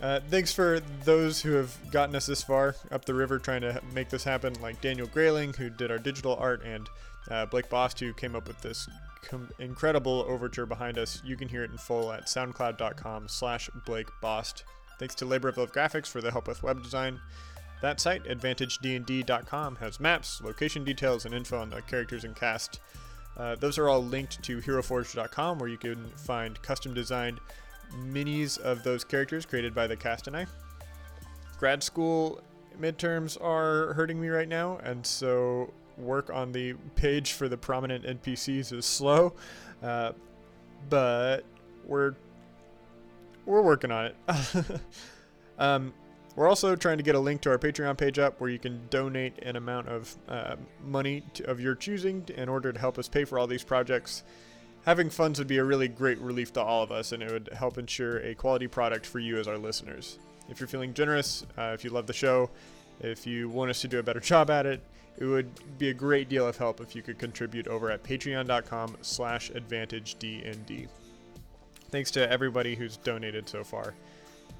[0.00, 3.80] Uh, thanks for those who have gotten us this far up the river trying to
[3.94, 6.88] make this happen, like Daniel Grayling, who did our digital art, and
[7.30, 8.88] uh, Blake Bost, who came up with this
[9.58, 11.22] incredible overture behind us.
[11.24, 14.64] You can hear it in full at soundcloud.com slash Blake Bost.
[14.98, 17.20] Thanks to Labor of Love Graphics for the help with web design.
[17.86, 22.80] That site, advantagednd.com, has maps, location details, and info on the characters and cast.
[23.36, 27.38] Uh, those are all linked to heroforge.com, where you can find custom designed
[27.94, 30.46] minis of those characters created by the cast and I.
[31.60, 32.42] Grad school
[32.76, 38.04] midterms are hurting me right now, and so work on the page for the prominent
[38.04, 39.32] NPCs is slow,
[39.84, 40.10] uh,
[40.90, 41.44] but
[41.84, 42.16] we're
[43.44, 44.16] we're working on it.
[45.60, 45.94] um,
[46.36, 48.86] we're also trying to get a link to our Patreon page up where you can
[48.90, 53.08] donate an amount of uh, money to, of your choosing in order to help us
[53.08, 54.22] pay for all these projects.
[54.84, 57.48] Having funds would be a really great relief to all of us, and it would
[57.56, 60.18] help ensure a quality product for you as our listeners.
[60.48, 62.50] If you're feeling generous, uh, if you love the show,
[63.00, 64.80] if you want us to do a better job at it,
[65.18, 68.98] it would be a great deal of help if you could contribute over at patreon.com
[69.00, 70.88] slash advantagednd.
[71.90, 73.94] Thanks to everybody who's donated so far.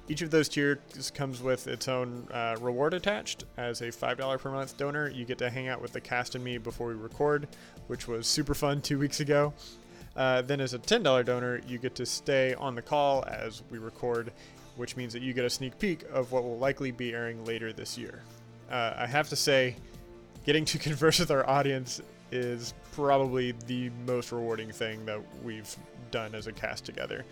[0.09, 3.43] Each of those tiers comes with its own uh, reward attached.
[3.57, 6.43] As a $5 per month donor, you get to hang out with the cast and
[6.43, 7.47] me before we record,
[7.87, 9.53] which was super fun two weeks ago.
[10.15, 13.77] Uh, then, as a $10 donor, you get to stay on the call as we
[13.77, 14.31] record,
[14.77, 17.73] which means that you get a sneak peek of what will likely be airing later
[17.73, 18.23] this year.
[18.71, 19.75] Uh, I have to say,
[20.45, 25.75] getting to converse with our audience is probably the most rewarding thing that we've
[26.11, 27.25] done as a cast together.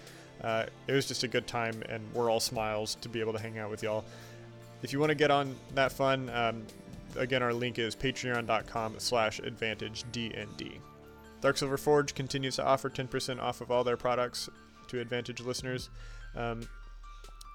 [0.43, 3.39] Uh, it was just a good time, and we're all smiles to be able to
[3.39, 4.05] hang out with y'all.
[4.83, 6.63] If you want to get on that fun, um,
[7.15, 10.79] again, our link is patreon.com slash advantagednd.
[11.41, 14.49] Dark Silver Forge continues to offer 10% off of all their products
[14.87, 15.89] to Advantage listeners.
[16.35, 16.67] Um,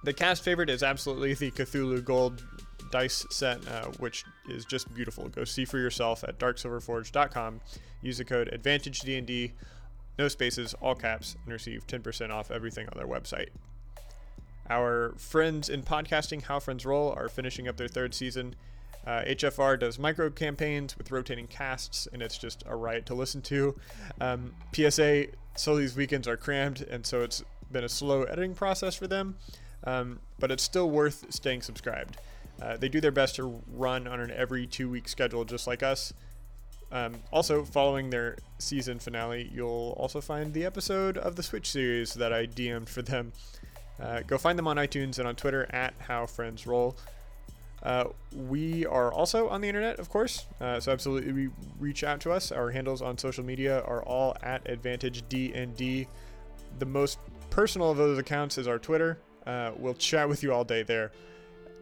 [0.02, 2.42] the cast favorite is absolutely the Cthulhu Gold
[2.90, 5.28] dice set, uh, which is just beautiful.
[5.28, 7.60] Go see for yourself at darksilverforge.com.
[8.02, 9.52] Use the code AdvantageDND,
[10.18, 13.48] no spaces, all caps, and receive 10% off everything on their website.
[14.68, 18.54] Our friends in podcasting, How Friends Roll, are finishing up their third season.
[19.06, 23.42] Uh, HFR does micro campaigns with rotating casts, and it's just a riot to listen
[23.42, 23.74] to.
[24.20, 25.26] Um, PSA,
[25.56, 29.36] so these weekends are crammed, and so it's been a slow editing process for them,
[29.84, 32.18] um, but it's still worth staying subscribed.
[32.60, 35.82] Uh, they do their best to run on an every two week schedule, just like
[35.82, 36.12] us.
[36.92, 42.14] Um, also, following their season finale, you'll also find the episode of the Switch series
[42.14, 43.32] that I DM'd for them.
[44.02, 46.96] Uh, go find them on iTunes and on Twitter at How Friends Roll.
[47.82, 52.32] Uh, we are also on the internet, of course, uh, so absolutely reach out to
[52.32, 52.52] us.
[52.52, 56.06] Our handles on social media are all at AdvantageDND.
[56.78, 57.18] The most
[57.48, 59.18] personal of those accounts is our Twitter.
[59.46, 61.10] Uh, we'll chat with you all day there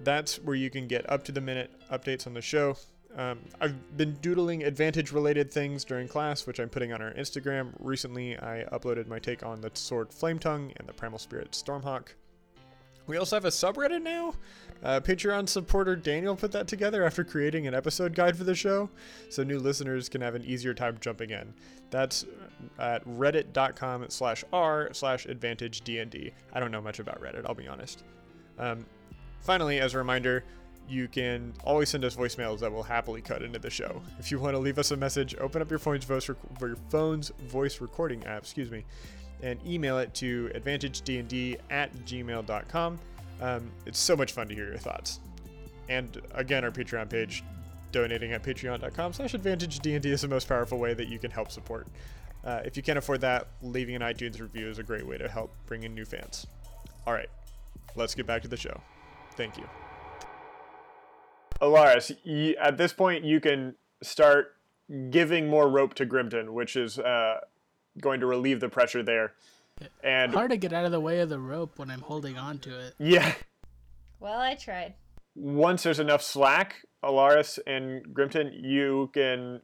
[0.05, 2.77] that's where you can get up to the minute updates on the show.
[3.17, 7.73] Um, I've been doodling advantage related things during class, which I'm putting on our Instagram.
[7.81, 12.09] Recently, I uploaded my take on the sword Flame Tongue and the Primal Spirit Stormhawk.
[13.07, 14.35] We also have a subreddit now.
[14.85, 18.91] Uh, Patreon supporter Daniel put that together after creating an episode guide for the show,
[19.31, 21.53] so new listeners can have an easier time jumping in.
[21.91, 22.27] That's
[22.79, 26.33] at reddit.com slash r slash advantage dnd.
[26.53, 28.05] I don't know much about Reddit, I'll be honest.
[28.59, 28.85] Um,
[29.41, 30.45] Finally, as a reminder,
[30.89, 34.01] you can always send us voicemails that will happily cut into the show.
[34.19, 36.77] If you want to leave us a message, open up your phone's voice, rec- your
[36.89, 38.85] phone's voice recording app, excuse me,
[39.43, 42.99] and email it to advantagednd at gmail.com.
[43.41, 45.21] Um, it's so much fun to hear your thoughts.
[45.89, 47.45] And again, our Patreon page,
[47.93, 51.87] donating at patreon.com slash advantagednd is the most powerful way that you can help support.
[52.45, 55.29] Uh, if you can't afford that, leaving an iTunes review is a great way to
[55.29, 56.47] help bring in new fans.
[57.07, 57.29] All right,
[57.97, 58.81] let's get back to the show.
[59.39, 59.65] Thank you.
[61.63, 64.55] Alaris, y- at this point, you can start
[65.11, 67.41] giving more rope to Grimton, which is uh,
[68.01, 69.33] going to relieve the pressure there.
[70.03, 72.59] And Hard to get out of the way of the rope when I'm holding on
[72.61, 72.95] to it.
[72.99, 73.35] yeah,
[74.19, 74.95] Well, I tried.
[75.37, 79.61] once there's enough slack, Alaris and Grimton, you can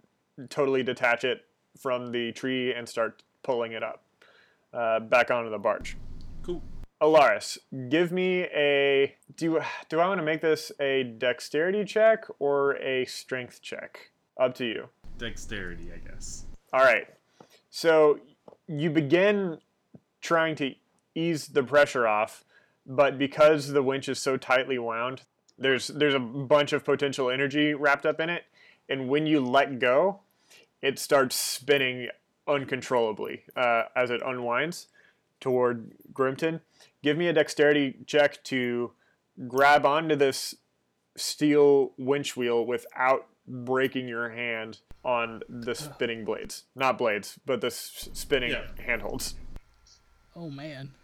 [0.50, 1.44] totally detach it
[1.80, 4.04] from the tree and start pulling it up
[4.72, 5.96] uh, back onto the barge.
[7.04, 7.58] Alaris,
[7.90, 9.60] give me a do.
[9.90, 14.10] Do I want to make this a dexterity check or a strength check?
[14.40, 14.88] Up to you.
[15.18, 16.46] Dexterity, I guess.
[16.72, 17.06] All right.
[17.68, 18.20] So
[18.66, 19.58] you begin
[20.22, 20.74] trying to
[21.14, 22.42] ease the pressure off,
[22.86, 25.24] but because the winch is so tightly wound,
[25.58, 28.44] there's there's a bunch of potential energy wrapped up in it,
[28.88, 30.20] and when you let go,
[30.80, 32.08] it starts spinning
[32.48, 34.86] uncontrollably uh, as it unwinds
[35.40, 36.60] toward Grimton.
[37.02, 38.92] Give me a dexterity check to
[39.48, 40.54] grab onto this
[41.16, 46.64] steel winch wheel without breaking your hand on the spinning blades.
[46.74, 48.66] Not blades, but the s- spinning Yeah.
[48.84, 49.34] handholds.
[50.34, 50.94] Oh man.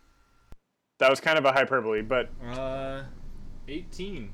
[0.98, 3.04] That was kind of a hyperbole, but Uh,
[3.68, 4.32] 18.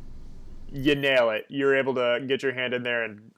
[0.72, 1.47] you nail it.
[1.49, 3.32] You're able to get your hand in there and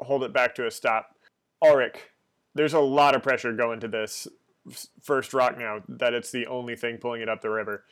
[0.00, 1.16] hold it back to a stop.
[1.62, 1.98] Ulrich,
[2.54, 4.32] there's a lot of pressure going to this s-
[5.02, 7.84] first rock now that it's the only thing pulling it up the river.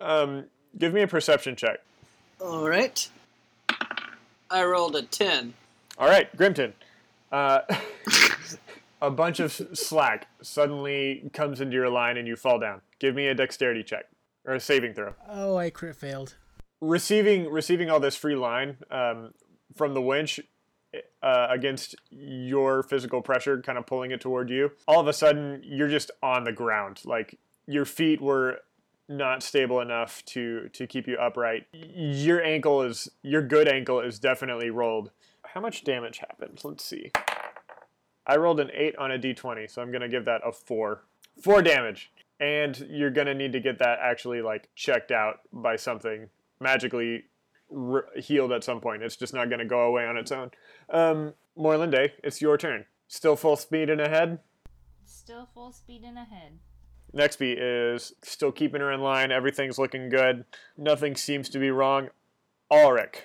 [0.00, 0.44] Um,
[0.76, 1.78] give me a perception check.
[2.40, 3.08] All right.
[4.50, 5.54] I rolled a 10.
[5.98, 6.72] All right, Grimton.
[7.32, 7.60] Uh,
[9.02, 12.80] a bunch of slack suddenly comes into your line and you fall down.
[12.98, 14.06] Give me a dexterity check
[14.46, 15.14] or a saving throw.
[15.28, 16.36] Oh, I crit failed.
[16.80, 19.34] receiving receiving all this free line um,
[19.74, 20.40] from the winch
[21.22, 24.72] uh, against your physical pressure, kind of pulling it toward you.
[24.86, 27.00] All of a sudden, you're just on the ground.
[27.04, 28.60] Like your feet were
[29.08, 31.66] not stable enough to to keep you upright.
[31.72, 35.10] Your ankle is your good ankle is definitely rolled.
[35.44, 36.60] How much damage happened?
[36.62, 37.10] Let's see.
[38.26, 41.04] I rolled an eight on a d20, so I'm gonna give that a four.
[41.42, 46.28] Four damage, and you're gonna need to get that actually like checked out by something
[46.60, 47.24] magically
[47.70, 49.02] re- healed at some point.
[49.02, 50.50] It's just not going to go away on its own.
[50.90, 52.86] Um, Morlinde, it's your turn.
[53.08, 54.40] Still full speed and ahead.
[55.04, 56.58] Still full speed and ahead.
[57.14, 59.32] Nextby is still keeping her in line.
[59.32, 60.44] Everything's looking good.
[60.76, 62.10] Nothing seems to be wrong.
[62.70, 63.22] Ulrich,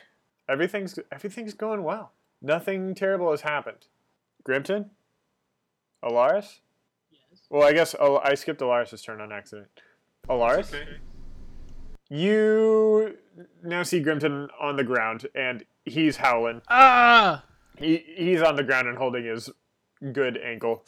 [0.48, 2.14] everything's everything's going well.
[2.42, 3.88] Nothing terrible has happened.
[4.48, 4.90] Grimton,
[6.04, 6.60] Alaris.
[7.12, 7.42] Yes.
[7.50, 9.68] Well, I guess oh, I skipped Alaris's turn on accident.
[10.30, 10.74] Alaris.
[10.74, 10.88] Okay.
[12.10, 13.18] You
[13.64, 16.62] now see Grimton on the ground, and he's howling.
[16.70, 17.44] Ah!
[17.78, 19.50] He he's on the ground and holding his
[20.12, 20.86] good ankle.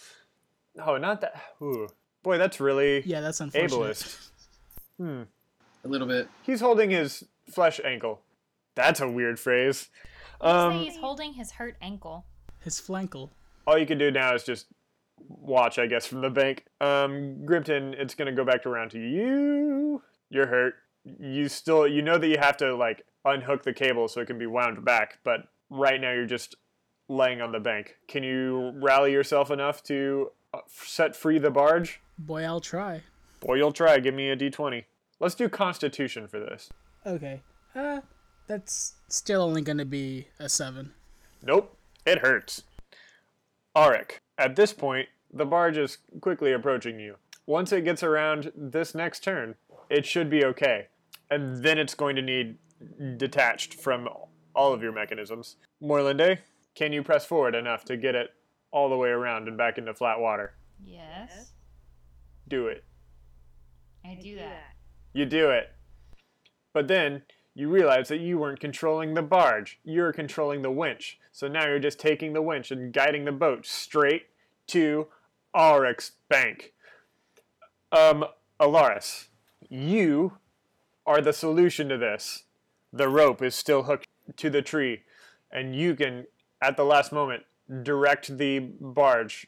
[0.83, 1.41] Oh, not that.
[1.61, 1.87] Ooh.
[2.23, 3.69] Boy, that's really Yeah, that's unfortunate.
[3.69, 4.29] ableist.
[4.97, 5.21] Hmm.
[5.83, 6.27] A little bit.
[6.43, 8.21] He's holding his flesh ankle.
[8.75, 9.89] That's a weird phrase.
[10.41, 12.25] Let's Um, he's holding his hurt ankle.
[12.63, 13.29] His flankle.
[13.67, 14.67] all you can do now is just
[15.27, 16.65] watch, I guess, from the bank.
[16.81, 20.01] Um, Grimton, it's gonna go back around to you.
[20.29, 20.75] You're hurt.
[21.19, 24.37] You still, you know that you have to like unhook the cable so it can
[24.37, 26.55] be wound back, but right now you're just
[27.07, 27.97] laying on the bank.
[28.07, 32.01] Can you rally yourself enough to uh, set free the barge?
[32.17, 33.01] Boy, I'll try.
[33.41, 33.99] Boy, you'll try.
[33.99, 34.85] Give me a d20.
[35.19, 36.69] Let's do Constitution for this.
[37.05, 37.41] Okay.
[37.75, 38.01] Uh,
[38.47, 40.93] that's still only gonna be a seven.
[41.41, 42.63] Nope, it hurts.
[43.75, 47.15] Auric, at this point, the barge is quickly approaching you.
[47.45, 49.55] Once it gets around this next turn,
[49.89, 50.87] it should be okay.
[51.29, 52.57] And then it's going to need
[53.17, 54.07] detached from
[54.53, 55.57] all of your mechanisms.
[55.81, 56.39] Morlinde,
[56.75, 58.29] can you press forward enough to get it
[58.71, 60.53] all the way around and back into flat water?
[60.83, 61.51] Yes.
[62.47, 62.83] Do it.
[64.03, 64.75] I do that.
[65.13, 65.71] You do it.
[66.73, 67.23] But then
[67.55, 69.79] you realize that you weren't controlling the barge.
[69.83, 71.19] You were controlling the winch.
[71.31, 74.23] So now you're just taking the winch and guiding the boat straight
[74.67, 75.07] to
[75.55, 76.73] Auric's bank.
[77.91, 78.25] Um,
[78.59, 79.27] Alaris,
[79.69, 80.37] you
[81.05, 82.43] are the solution to this.
[82.91, 85.01] The rope is still hooked to the tree,
[85.51, 86.25] and you can,
[86.61, 87.43] at the last moment,
[87.83, 89.47] direct the barge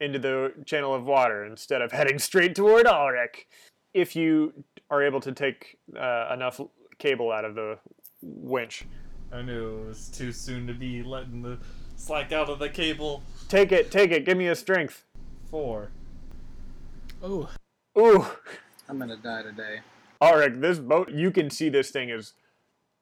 [0.00, 3.46] into the channel of water instead of heading straight toward Ulrich
[3.92, 6.60] if you are able to take uh, enough
[6.98, 7.78] cable out of the
[8.22, 8.84] winch.
[9.32, 11.58] I knew it was too soon to be letting the
[11.96, 13.22] slack out of the cable.
[13.48, 14.24] Take it, take it.
[14.24, 15.04] Give me a strength.
[15.50, 15.90] Four.
[17.22, 17.48] Oh,
[17.98, 18.26] Ooh,
[18.88, 19.80] I'm gonna die today.
[20.20, 22.34] Ulrich, this boat, you can see this thing is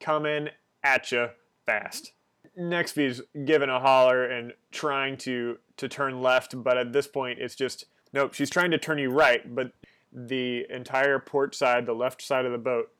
[0.00, 0.48] coming
[0.84, 1.28] at you
[1.66, 2.12] fast.
[2.58, 7.54] Nextby's giving a holler and trying to to turn left, but at this point it's
[7.54, 8.34] just nope.
[8.34, 9.72] She's trying to turn you right, but
[10.12, 12.90] the entire port side, the left side of the boat,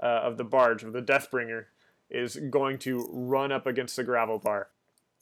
[0.00, 1.64] uh, of the barge of the Deathbringer,
[2.10, 4.68] is going to run up against the gravel bar.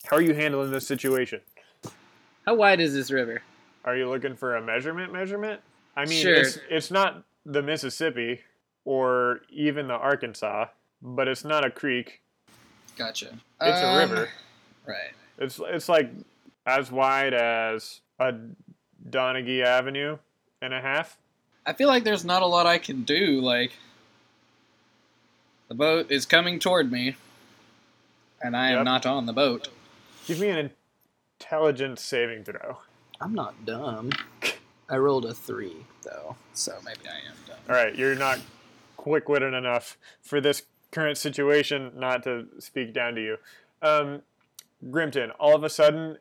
[0.05, 1.41] How are you handling this situation?
[2.45, 3.43] How wide is this river?
[3.85, 5.13] Are you looking for a measurement?
[5.13, 5.61] Measurement?
[5.97, 6.35] I mean, Sure.
[6.35, 8.41] it's it's not the Mississippi
[8.85, 10.67] or even the Arkansas,
[11.03, 12.21] but it's not a creek.
[12.97, 13.39] Gotcha.
[13.61, 14.29] It's a Um, river.
[14.87, 15.13] Right.
[15.39, 16.11] It's it's like
[16.67, 18.35] as wide as a
[19.09, 20.19] Donaghy Avenue
[20.61, 21.17] and a half.
[21.65, 23.41] I feel like there's not a lot I can do.
[23.41, 23.73] Like,
[25.69, 27.17] the boat is coming toward me,
[28.43, 29.69] and I am not on the boat.
[30.27, 30.71] Give me an
[31.39, 32.79] intelligence saving throw.
[33.21, 34.11] I'm not dumb.
[34.91, 37.59] I rolled a three though, so maybe I am done.
[37.69, 38.41] All right, you're not
[38.97, 43.37] quick-witted enough for this current situation not to speak down to you.
[43.81, 44.23] Um,
[44.91, 46.19] Grimton, all of a sudden,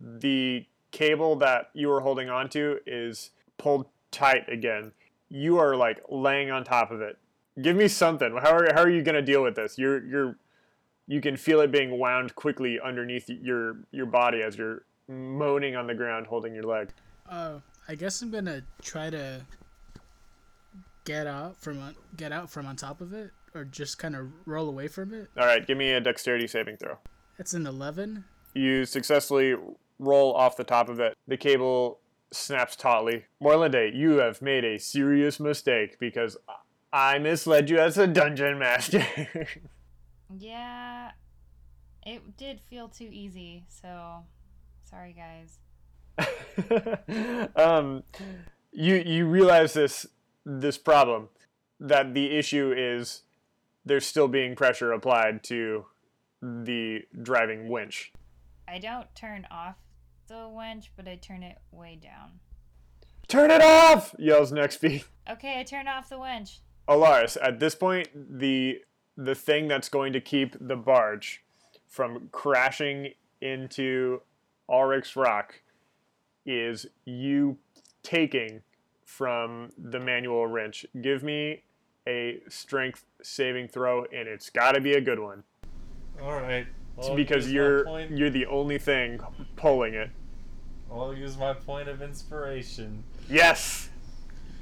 [0.00, 4.92] the cable that you were holding onto is pulled tight again.
[5.28, 7.18] You are like laying on top of it.
[7.60, 8.36] Give me something.
[8.40, 9.78] How are, how are you going to deal with this?
[9.78, 10.36] You're you're
[11.06, 15.86] you can feel it being wound quickly underneath your your body as you're moaning on
[15.86, 16.90] the ground holding your leg.
[17.28, 17.58] Uh,
[17.88, 19.44] I guess I'm gonna try to
[21.04, 24.28] get out from on, get out from on top of it, or just kind of
[24.46, 25.28] roll away from it.
[25.36, 26.98] All right, give me a dexterity saving throw.
[27.38, 28.24] It's an eleven.
[28.54, 29.54] You successfully
[29.98, 31.16] roll off the top of it.
[31.26, 31.98] The cable
[32.32, 33.24] snaps tautly.
[33.42, 36.36] Morlinde, you have made a serious mistake because
[36.92, 39.04] I misled you as a dungeon master.
[40.38, 41.10] Yeah,
[42.06, 44.24] it did feel too easy, so
[44.82, 45.58] sorry, guys.
[47.56, 48.02] um,
[48.72, 50.06] you you realize this
[50.44, 51.28] this problem
[51.80, 53.22] that the issue is
[53.84, 55.86] there's still being pressure applied to
[56.40, 58.12] the driving winch.
[58.68, 59.76] I don't turn off
[60.28, 62.40] the winch, but I turn it way down.
[63.28, 64.14] Turn it off!
[64.18, 65.04] yells next Nextby.
[65.30, 66.60] Okay, I turn off the winch.
[66.88, 68.80] Alaris, at this point, the
[69.16, 71.44] the thing that's going to keep the barge
[71.86, 74.20] from crashing into
[74.68, 75.61] Ulrich's Rock
[76.44, 77.58] is you
[78.02, 78.62] taking
[79.04, 80.86] from the manual wrench.
[81.00, 81.62] Give me
[82.06, 85.44] a strength saving throw, and it's got to be a good one.
[86.20, 86.66] All right.
[87.14, 89.18] Because you're you're the only thing
[89.56, 90.10] pulling it.
[90.90, 93.04] I'll use my point of inspiration.
[93.28, 93.88] Yes.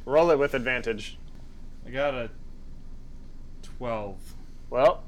[0.07, 1.19] Roll it with advantage.
[1.87, 2.31] I got a
[3.63, 4.19] twelve.
[4.71, 5.03] Well,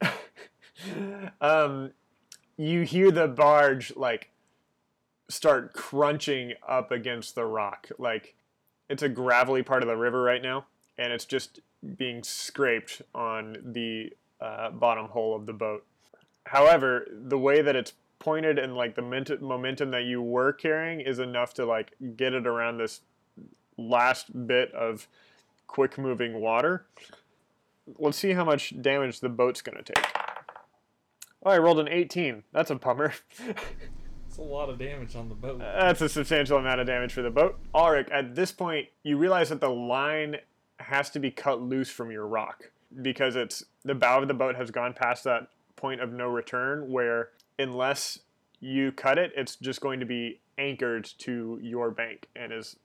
[1.40, 1.90] um,
[2.56, 4.30] you hear the barge like
[5.28, 7.88] start crunching up against the rock.
[7.98, 8.34] Like
[8.88, 10.66] it's a gravelly part of the river right now,
[10.96, 11.60] and it's just
[11.96, 15.84] being scraped on the uh, bottom hole of the boat.
[16.46, 21.00] However, the way that it's pointed and like the ment- momentum that you were carrying
[21.00, 23.00] is enough to like get it around this
[23.76, 25.06] last bit of
[25.68, 26.86] quick moving water
[27.98, 30.04] let's see how much damage the boat's going to take.
[31.44, 32.42] Oh, I rolled an 18.
[32.52, 33.14] That's a bummer.
[34.38, 35.58] It's a lot of damage on the boat.
[35.58, 37.58] That's a substantial amount of damage for the boat.
[37.74, 40.36] Ulrich, at this point, you realize that the line
[40.78, 42.70] has to be cut loose from your rock
[43.02, 46.88] because it's the bow of the boat has gone past that point of no return
[46.88, 48.20] where unless
[48.60, 52.76] you cut it, it's just going to be anchored to your bank and is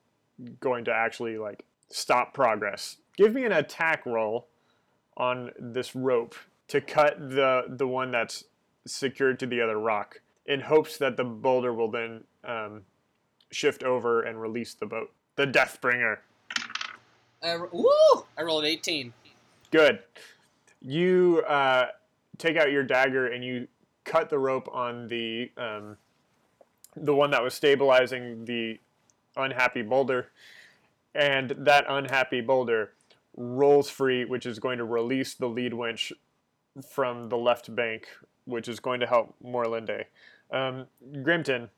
[0.60, 2.98] going to actually like stop progress.
[3.16, 4.48] Give me an attack roll
[5.18, 6.34] on this rope
[6.70, 8.46] to cut the the one that's
[8.88, 12.82] secured to the other rock in hopes that the boulder will then um,
[13.52, 15.12] shift over and release the boat.
[15.36, 16.18] The Deathbringer.
[17.42, 18.26] I ro- woo!
[18.38, 19.14] I rolled 18.
[19.72, 20.00] Good.
[20.82, 21.88] You uh,
[22.38, 23.68] take out your dagger and you
[24.04, 25.98] cut the rope on the um,
[26.96, 28.80] the one that was stabilizing the
[29.36, 30.28] unhappy boulder,
[31.16, 32.92] and that unhappy boulder
[33.36, 36.14] rolls free, which is going to release the lead winch
[36.88, 38.08] from the left bank,
[38.46, 40.06] which is going to help Morlinde.
[40.54, 41.70] Um, Grimton,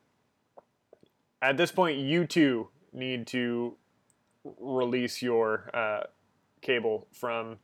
[1.42, 3.78] at this point, you too need to
[4.60, 6.02] release your uh,
[6.62, 7.58] cable from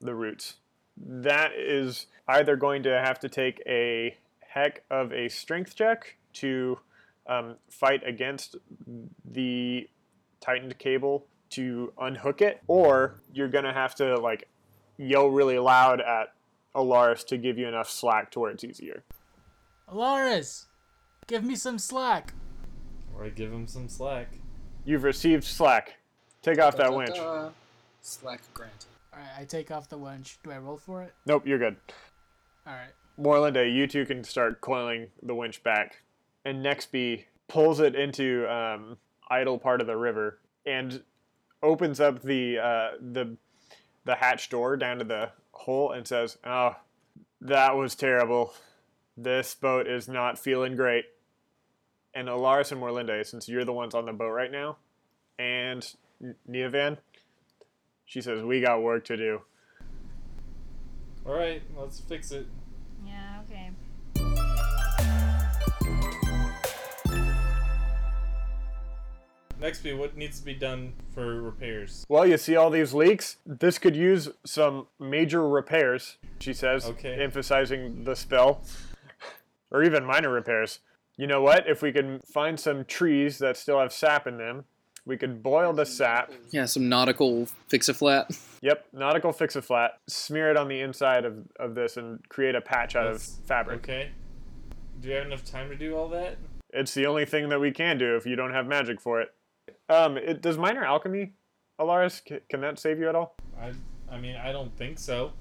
[0.00, 0.56] the roots.
[0.96, 6.78] That is either going to have to take a heck of a strength check to
[7.26, 8.56] um, fight against
[9.24, 9.88] the
[10.40, 14.48] tightened cable to unhook it, or you're gonna have to like
[14.96, 16.34] yell really loud at
[16.74, 19.02] Alaris to give you enough slack to where it's easier.
[19.92, 20.66] Alaris,
[21.26, 22.34] give me some slack.
[23.16, 24.28] Or I give him some slack.
[24.84, 25.98] You've received slack.
[26.42, 27.16] Take off that winch.
[27.16, 27.50] Da-da-da.
[28.00, 28.86] Slack granted.
[29.12, 30.38] All right, I take off the winch.
[30.44, 31.12] Do I roll for it?
[31.26, 31.76] Nope, you're good.
[32.66, 32.92] All right.
[33.20, 36.02] Morlinde, you two can start coiling the winch back.
[36.44, 38.96] And Nextby pulls it into um,
[39.28, 41.02] idle part of the river and
[41.62, 43.36] opens up the uh, the
[44.04, 46.76] the hatch door down to the hole and says, "Oh,
[47.40, 48.54] that was terrible.
[49.20, 51.06] This boat is not feeling great."
[52.14, 54.76] And Alaris and Morlinde, since you're the ones on the boat right now,
[55.38, 55.86] and
[56.22, 56.98] N- Neovan,
[58.06, 59.42] she says, "We got work to do."
[61.26, 62.46] All right, let's fix it.
[63.04, 63.70] Yeah, okay.
[69.60, 72.06] Nextby what needs to be done for repairs.
[72.08, 73.38] Well, you see all these leaks?
[73.44, 77.20] This could use some major repairs, she says, Okay.
[77.20, 78.62] emphasizing the spell.
[79.70, 80.80] Or even minor repairs.
[81.16, 81.68] You know what?
[81.68, 84.64] If we can find some trees that still have sap in them,
[85.06, 86.30] We could boil the sap.
[86.50, 88.30] Yeah, some nautical fix a flat.
[88.60, 89.92] Yep, nautical fix a flat.
[90.06, 93.46] Smear it on the inside of, of this and create a patch out That's- of
[93.46, 93.78] fabric.
[93.78, 94.10] Okay.
[95.00, 96.36] Do you have enough time to do all that?
[96.74, 99.28] It's the only thing that we can do if you don't have magic for it.
[99.88, 101.32] Um, it, does minor alchemy,
[101.80, 103.34] Alaris, c- can that save you at all?
[103.58, 103.72] I
[104.10, 105.32] I mean I don't think so.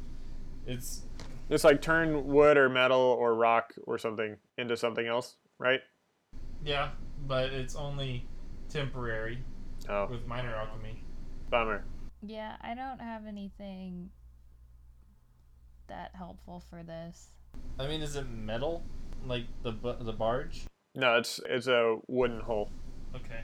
[0.65, 1.01] It's
[1.49, 5.79] Just like turn wood or metal or rock or something into something else, right?
[6.65, 6.89] yeah,
[7.27, 8.27] but it's only
[8.69, 9.39] temporary
[9.87, 11.01] Oh, with minor alchemy.
[11.49, 11.85] bummer.
[12.21, 14.09] Yeah, I don't have anything
[15.87, 17.29] that helpful for this.
[17.79, 18.83] I mean, is it metal?
[19.25, 19.71] Like the
[20.01, 20.65] the barge?
[20.95, 22.69] No, it's it's a wooden hull.
[23.15, 23.41] Okay.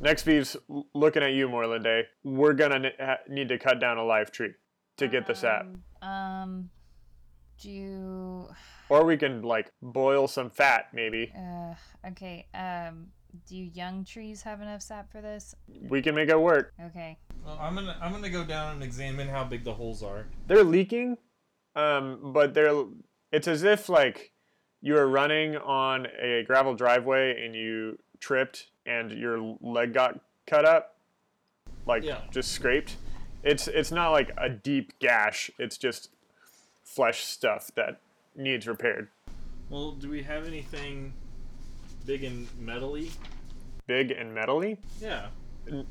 [0.00, 2.04] Nextby's l- looking at you, Morlinde.
[2.24, 4.52] We're gonna ne- ha- need to cut down a live tree
[4.98, 5.66] to get the sap,
[6.02, 6.70] Um, um,
[7.60, 8.48] do you,
[8.88, 11.32] or we can like boil some fat, maybe.
[11.36, 11.74] uh,
[12.08, 13.06] okay, um,
[13.48, 15.54] do young trees have enough sap for this?
[15.88, 16.72] We can make it work.
[16.86, 17.16] Okay.
[17.44, 20.26] Well, I'm gonna I'm gonna go down and examine how big the holes are.
[20.46, 21.16] They're leaking,
[21.76, 22.84] um, but they're.
[23.32, 24.32] It's as if like
[24.82, 30.64] you were running on a gravel driveway and you tripped and your leg got cut
[30.64, 30.96] up,
[31.86, 32.22] like Yeah.
[32.32, 32.96] just scraped.
[33.44, 35.50] It's it's not like a deep gash.
[35.58, 36.10] It's just
[36.90, 38.00] flesh stuff that
[38.34, 39.08] needs repaired.
[39.68, 41.12] Well, do we have anything
[42.04, 43.10] big and metally?
[43.86, 44.78] Big and metally.
[45.00, 45.28] Yeah.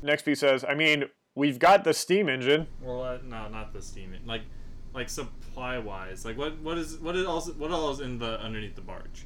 [0.02, 2.66] Next piece says, I mean, we've got the steam engine.
[2.82, 4.14] Well, uh, no, not the steam.
[4.26, 4.42] Like,
[4.92, 8.40] like supply wise, like what what is what is also what all is in the
[8.40, 9.24] underneath the barge?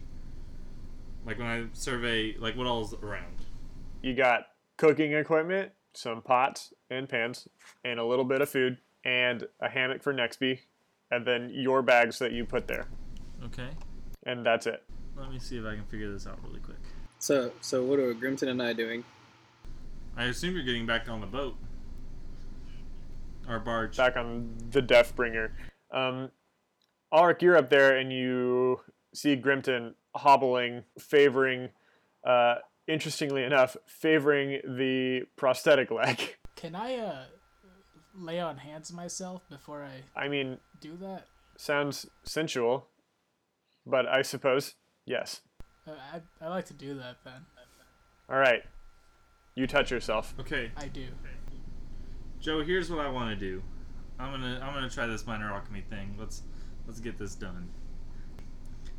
[1.27, 3.37] Like when I survey, like what all is around?
[4.03, 7.49] You got cooking equipment, some pots and pans,
[7.83, 10.61] and a little bit of food, and a hammock for Nextby,
[11.15, 12.87] and then your bags that you put there,
[13.45, 13.69] Okay.
[14.27, 14.83] and that's it.
[15.17, 16.79] Let me see if I can figure this out really quick.
[17.19, 19.05] So, so what are Grimton and I doing?
[20.17, 21.57] I assume you're getting back on the boat.
[23.49, 23.97] Our barge.
[23.97, 25.51] Back on the Deathbringer.
[25.93, 26.31] Um,
[27.13, 28.81] Ulrich, you're up there, and you
[29.15, 31.69] see Grimton hobbling, favoring,
[32.27, 32.57] uh,
[32.89, 36.37] interestingly enough, favoring the prosthetic leg.
[36.57, 37.25] Can I uh
[38.17, 41.27] lay on hands myself before I I mean, do that?
[41.57, 42.89] sounds sensual,
[43.87, 45.41] but I suppose yes.
[45.87, 47.45] Uh, I I like to do that then.
[48.29, 48.63] All right,
[49.55, 50.35] you touch yourself.
[50.41, 51.07] Okay, I do.
[52.41, 52.63] Joe.
[52.63, 53.63] Here's what I want to do.
[54.19, 56.15] I'm gonna I'm gonna try this minor alchemy thing.
[56.19, 56.43] Let's
[56.87, 57.69] let's get this done.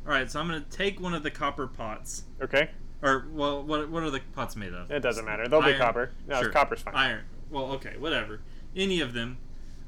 [0.04, 2.70] All right, so I'm gonna take one of the copper pots, Okay,
[3.02, 4.90] or well, what what are the pots made of?
[4.90, 5.48] it doesn't matter.
[5.48, 6.10] They'll be copper.
[6.28, 6.50] No, Sure.
[6.50, 6.94] copper's fine.
[6.94, 7.24] Iron.
[7.50, 8.40] Well, okay, whatever.
[8.76, 9.38] Any of them,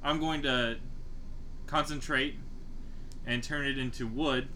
[0.03, 0.79] I'm going to
[1.67, 2.37] concentrate
[3.27, 4.49] and turn it into wood.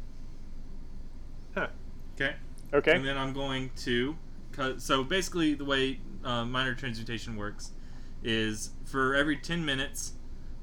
[1.54, 1.68] Huh.
[2.14, 2.34] Okay.
[2.72, 2.92] Okay.
[2.96, 4.16] And then I'm going to
[4.52, 4.80] cut.
[4.80, 7.72] So basically, the way uh, minor transmutation works
[8.24, 10.14] is for every 10 minutes,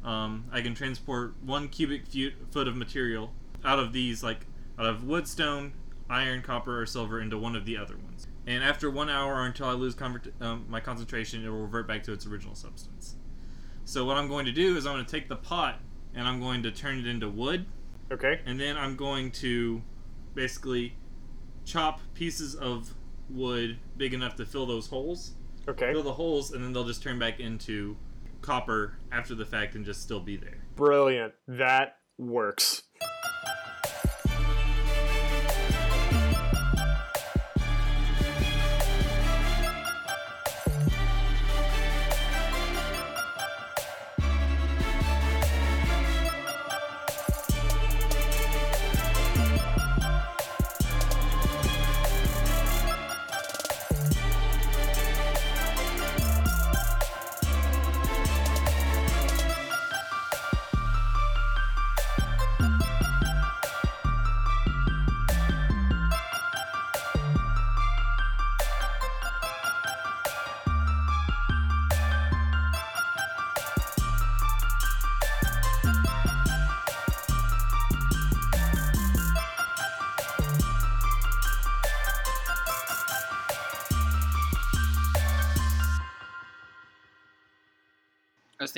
[0.04, 2.04] um, I can transport one cubic
[2.52, 3.32] foot of material
[3.64, 4.46] out of these, like
[4.80, 5.74] out of wood, stone,
[6.10, 8.26] iron, copper, or silver, into one of the other ones.
[8.48, 11.88] And after one hour or until I lose convert- um, my concentration, it will revert
[11.88, 13.16] back to its original substance.
[13.90, 15.80] So what I'm going to do is I'm going to take the pot
[16.14, 17.66] and I'm going to turn it into wood
[18.12, 18.40] Okay.
[18.46, 19.82] and then I'm going to
[20.36, 20.96] basically
[21.66, 22.94] chop pieces of
[23.32, 25.32] wood big enough to fill those holes.
[25.68, 25.92] Okay.
[25.92, 27.98] Fill the holes, and then they'll just turn back into
[28.42, 30.60] copper after the fact and just still be there.
[30.76, 31.34] Brilliant.
[31.48, 32.84] That works.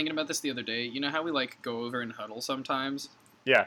[0.02, 0.84] Thinking about this the other day.
[0.84, 3.10] You know how we like go over and huddle sometimes?
[3.45, 3.66] Yeah.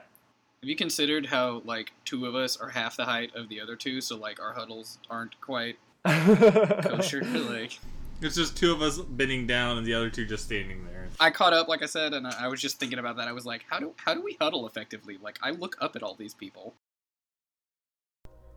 [0.63, 3.77] Have you considered how like two of us are half the height of the other
[3.77, 7.23] two, so like our huddles aren't quite kosher?
[7.25, 7.79] like
[8.21, 11.07] It's just two of us bending down and the other two just standing there.
[11.21, 13.29] I caught up, like I said, and I I was just thinking about that.
[13.29, 15.19] I was like, how do how do we huddle effectively?
[15.23, 16.75] Like I look up at all these people.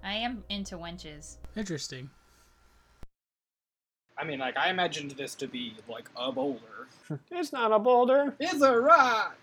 [0.04, 1.38] I am into wenches.
[1.56, 2.10] Interesting.
[4.20, 6.62] I mean, like I imagined this to be like a boulder.
[7.32, 8.36] It's not a boulder.
[8.38, 9.38] It's a rock.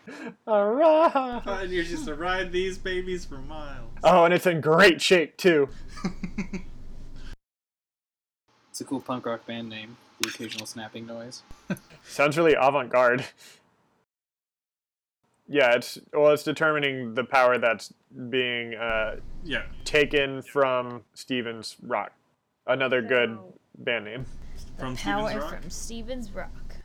[0.46, 1.44] A rock.
[1.46, 3.88] and you're just to ride these babies for miles.
[4.02, 5.68] Oh, and it's in great shape too.
[8.70, 9.96] It's a cool punk rock band name.
[10.20, 11.42] The occasional snapping noise.
[12.04, 13.24] Sounds really avant-garde.
[15.48, 17.92] Yeah, it's well, it's determining the power that's
[18.30, 19.62] being uh, Yeah.
[19.84, 22.12] taken from Steven's Rock.
[22.66, 23.38] Another good
[23.78, 24.26] band name.
[24.78, 25.60] From power Stevens Rock.
[25.60, 26.76] from Stevens Rock.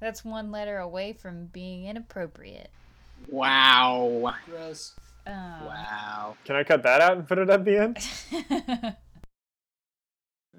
[0.00, 2.70] That's one letter away from being inappropriate.
[3.28, 4.34] Wow.
[4.46, 4.94] Gross.
[5.26, 5.34] Um,
[5.66, 6.36] Wow.
[6.44, 8.96] Can I cut that out and put it at the end?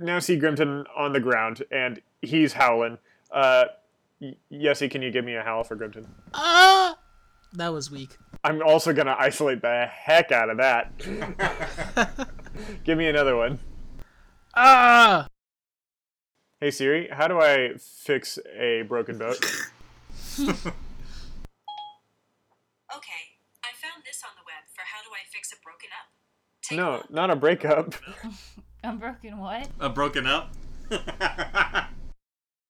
[0.01, 2.97] Now see Grimton on the ground, and he's howling.
[3.31, 3.65] Uh,
[4.49, 6.07] Yessie, can you give me a howl for Grimton?
[6.33, 6.97] Ah!
[7.53, 8.15] That was weak.
[8.43, 10.93] I'm also gonna isolate the heck out of that.
[12.85, 13.59] give me another one.
[14.55, 15.27] Ah!
[16.61, 19.37] Hey Siri, how do I fix a broken boat?
[22.91, 26.09] Okay, I found this on the web for how do I fix a broken up.
[26.63, 27.93] Take a No, not a breakup.
[28.83, 29.69] Unbroken what?
[29.79, 30.51] Uh, broken up.